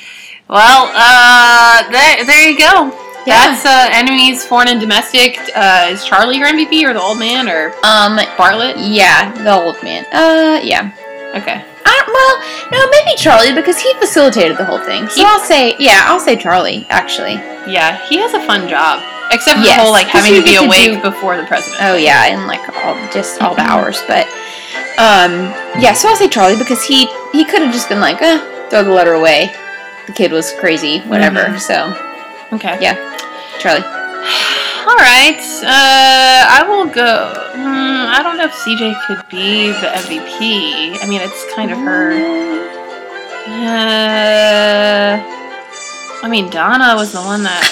Well, 0.48 0.92
uh, 0.94 1.90
there, 1.92 2.24
there 2.26 2.50
you 2.50 2.58
go. 2.58 2.94
Yeah. 3.26 3.48
That's 3.56 3.66
uh, 3.66 3.90
enemies, 3.92 4.46
foreign 4.46 4.68
and 4.68 4.80
domestic. 4.80 5.40
Uh, 5.56 5.88
is 5.90 6.06
Charlie 6.06 6.38
your 6.38 6.48
MVP 6.48 6.84
or 6.88 6.94
the 6.94 7.02
old 7.02 7.18
man 7.18 7.50
or 7.50 7.70
Um, 7.84 8.18
Bartlet? 8.38 8.76
yeah, 8.78 9.32
the 9.44 9.52
old 9.52 9.82
man. 9.82 10.06
Uh, 10.14 10.62
yeah. 10.64 10.92
Okay. 11.36 11.66
I 11.88 11.96
well, 12.08 12.34
no, 12.72 12.90
maybe 12.92 13.18
Charlie 13.18 13.54
because 13.54 13.80
he 13.80 13.92
facilitated 13.96 14.58
the 14.58 14.66
whole 14.66 14.78
thing. 14.80 15.08
So 15.10 15.22
He- 15.22 15.26
I'll 15.26 15.40
say, 15.40 15.76
yeah, 15.80 16.04
I'll 16.06 16.20
say 16.20 16.36
Charlie 16.36 16.86
actually. 16.90 17.34
Yeah, 17.68 17.98
he 18.08 18.18
has 18.18 18.34
a 18.36 18.46
fun 18.46 18.70
job. 18.70 19.02
Except 19.32 19.58
for 19.60 19.64
Yes, 19.66 19.78
the 19.78 19.84
whole 19.84 19.92
like 19.92 20.08
having 20.08 20.34
to 20.36 20.42
be 20.44 20.52
gets 20.52 20.60
to 20.62 20.66
awake 20.66 20.94
do- 21.04 21.10
before 21.10 21.36
the 21.38 21.46
president. 21.46 21.82
Oh 21.82 21.96
yeah, 21.96 22.26
and 22.28 22.48
like 22.48 22.62
all 22.84 22.96
just 23.12 23.42
all 23.42 23.56
the 23.56 23.62
hours, 23.62 24.02
but 24.08 24.28
um, 24.98 25.52
yeah. 25.82 25.94
So 25.94 26.10
I'll 26.10 26.16
say 26.16 26.28
Charlie 26.30 26.58
because 26.58 26.84
he 26.84 27.08
he 27.32 27.44
could 27.46 27.62
have 27.62 27.74
just 27.74 27.90
been 27.90 28.00
like, 28.00 28.22
eh, 28.22 28.38
throw 28.70 28.84
the 28.84 28.92
letter 28.92 29.14
away. 29.14 29.54
The 30.08 30.14
kid 30.14 30.32
was 30.32 30.52
crazy, 30.60 31.00
whatever. 31.02 31.46
Mhm. 31.46 31.60
So 31.60 31.94
Okay. 32.54 32.78
yeah, 32.80 32.96
Charlie. 33.60 33.82
All 34.88 34.96
right. 34.98 35.42
Uh, 35.64 36.46
I 36.48 36.64
will 36.68 36.86
go. 36.86 37.34
Hmm, 37.56 38.06
I 38.14 38.22
don't 38.22 38.38
know 38.38 38.46
if 38.46 38.52
CJ 38.54 38.94
could 39.08 39.28
be 39.30 39.72
the 39.72 39.88
MVP. 40.06 41.02
I 41.02 41.08
mean, 41.08 41.22
it's 41.22 41.44
kind 41.56 41.72
of 41.72 41.80
her. 41.80 42.14
Uh, 43.48 45.18
I 46.24 46.28
mean, 46.30 46.50
Donna 46.52 46.96
was 46.96 47.12
the 47.14 47.22
one 47.22 47.44
that. 47.44 47.64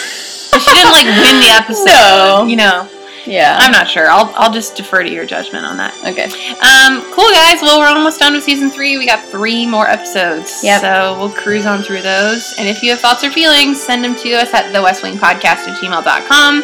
She 0.73 0.79
didn't 0.81 0.91
like 0.91 1.05
win 1.05 1.39
the 1.39 1.49
episode. 1.53 1.85
No. 1.85 2.45
You 2.47 2.55
know, 2.57 2.89
Yeah. 3.25 3.57
I'm 3.59 3.71
not 3.71 3.87
sure. 3.87 4.09
I'll 4.09 4.31
I'll 4.35 4.51
just 4.51 4.75
defer 4.75 5.03
to 5.03 5.09
your 5.09 5.25
judgment 5.25 5.65
on 5.65 5.77
that. 5.77 5.93
okay. 6.05 6.25
Um, 6.59 7.01
cool 7.13 7.29
guys. 7.31 7.61
Well, 7.61 7.79
we're 7.79 7.87
almost 7.87 8.19
done 8.19 8.33
with 8.33 8.43
season 8.43 8.69
three. 8.69 8.97
We 8.97 9.05
got 9.05 9.23
three 9.25 9.65
more 9.65 9.87
episodes. 9.89 10.61
Yep. 10.63 10.81
So 10.81 11.17
we'll 11.17 11.29
cruise 11.31 11.65
on 11.65 11.81
through 11.83 12.01
those. 12.01 12.53
And 12.59 12.67
if 12.67 12.83
you 12.83 12.91
have 12.91 12.99
thoughts 12.99 13.23
or 13.23 13.29
feelings, 13.31 13.81
send 13.81 14.03
them 14.03 14.15
to 14.15 14.33
us 14.33 14.53
at 14.53 14.71
the 14.73 14.81
West 14.81 15.03
Wing 15.03 15.15
Podcast 15.17 15.67
at 15.67 15.77
gmail.com. 15.79 16.63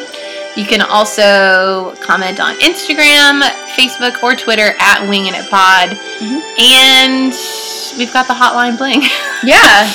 You 0.58 0.66
can 0.66 0.82
also 0.82 1.96
comment 2.02 2.40
on 2.42 2.56
Instagram, 2.60 3.42
Facebook, 3.78 4.22
or 4.24 4.36
Twitter 4.36 4.74
at 4.80 5.08
Winging 5.08 5.34
It 5.36 5.50
Pod. 5.50 5.90
Mhm. 5.92 6.42
And 6.60 7.34
we've 7.98 8.12
got 8.12 8.28
the 8.28 8.34
hotline 8.34 8.78
bling. 8.78 9.04
Yeah. 9.42 9.90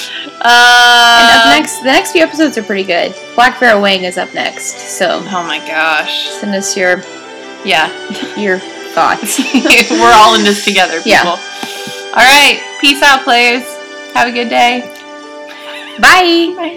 Uh, 0.45 1.19
and 1.23 1.41
up 1.41 1.47
next, 1.59 1.79
the 1.79 1.85
next 1.87 2.13
few 2.13 2.23
episodes 2.23 2.59
are 2.59 2.63
pretty 2.63 2.85
good. 2.85 3.15
Black 3.35 3.59
Vera 3.59 3.81
Wang 3.81 4.05
is 4.05 4.19
up 4.19 4.33
next, 4.35 4.99
so 4.99 5.23
Oh 5.25 5.43
my 5.47 5.59
gosh. 5.67 6.29
send 6.29 6.55
us 6.55 6.77
your 6.77 7.03
Yeah. 7.65 7.89
your 8.37 8.59
thoughts. 8.95 9.39
We're 9.91 10.13
all 10.15 10.35
in 10.35 10.45
this 10.45 10.65
together, 10.65 10.99
people. 10.99 11.11
Yeah. 11.11 11.31
All 11.31 12.23
right. 12.23 12.61
Peace 12.81 13.03
out, 13.03 13.23
players. 13.25 13.63
Have 14.13 14.29
a 14.29 14.33
good 14.33 14.49
day. 14.51 14.81
Bye. 15.99 16.55
Bye. 16.57 16.77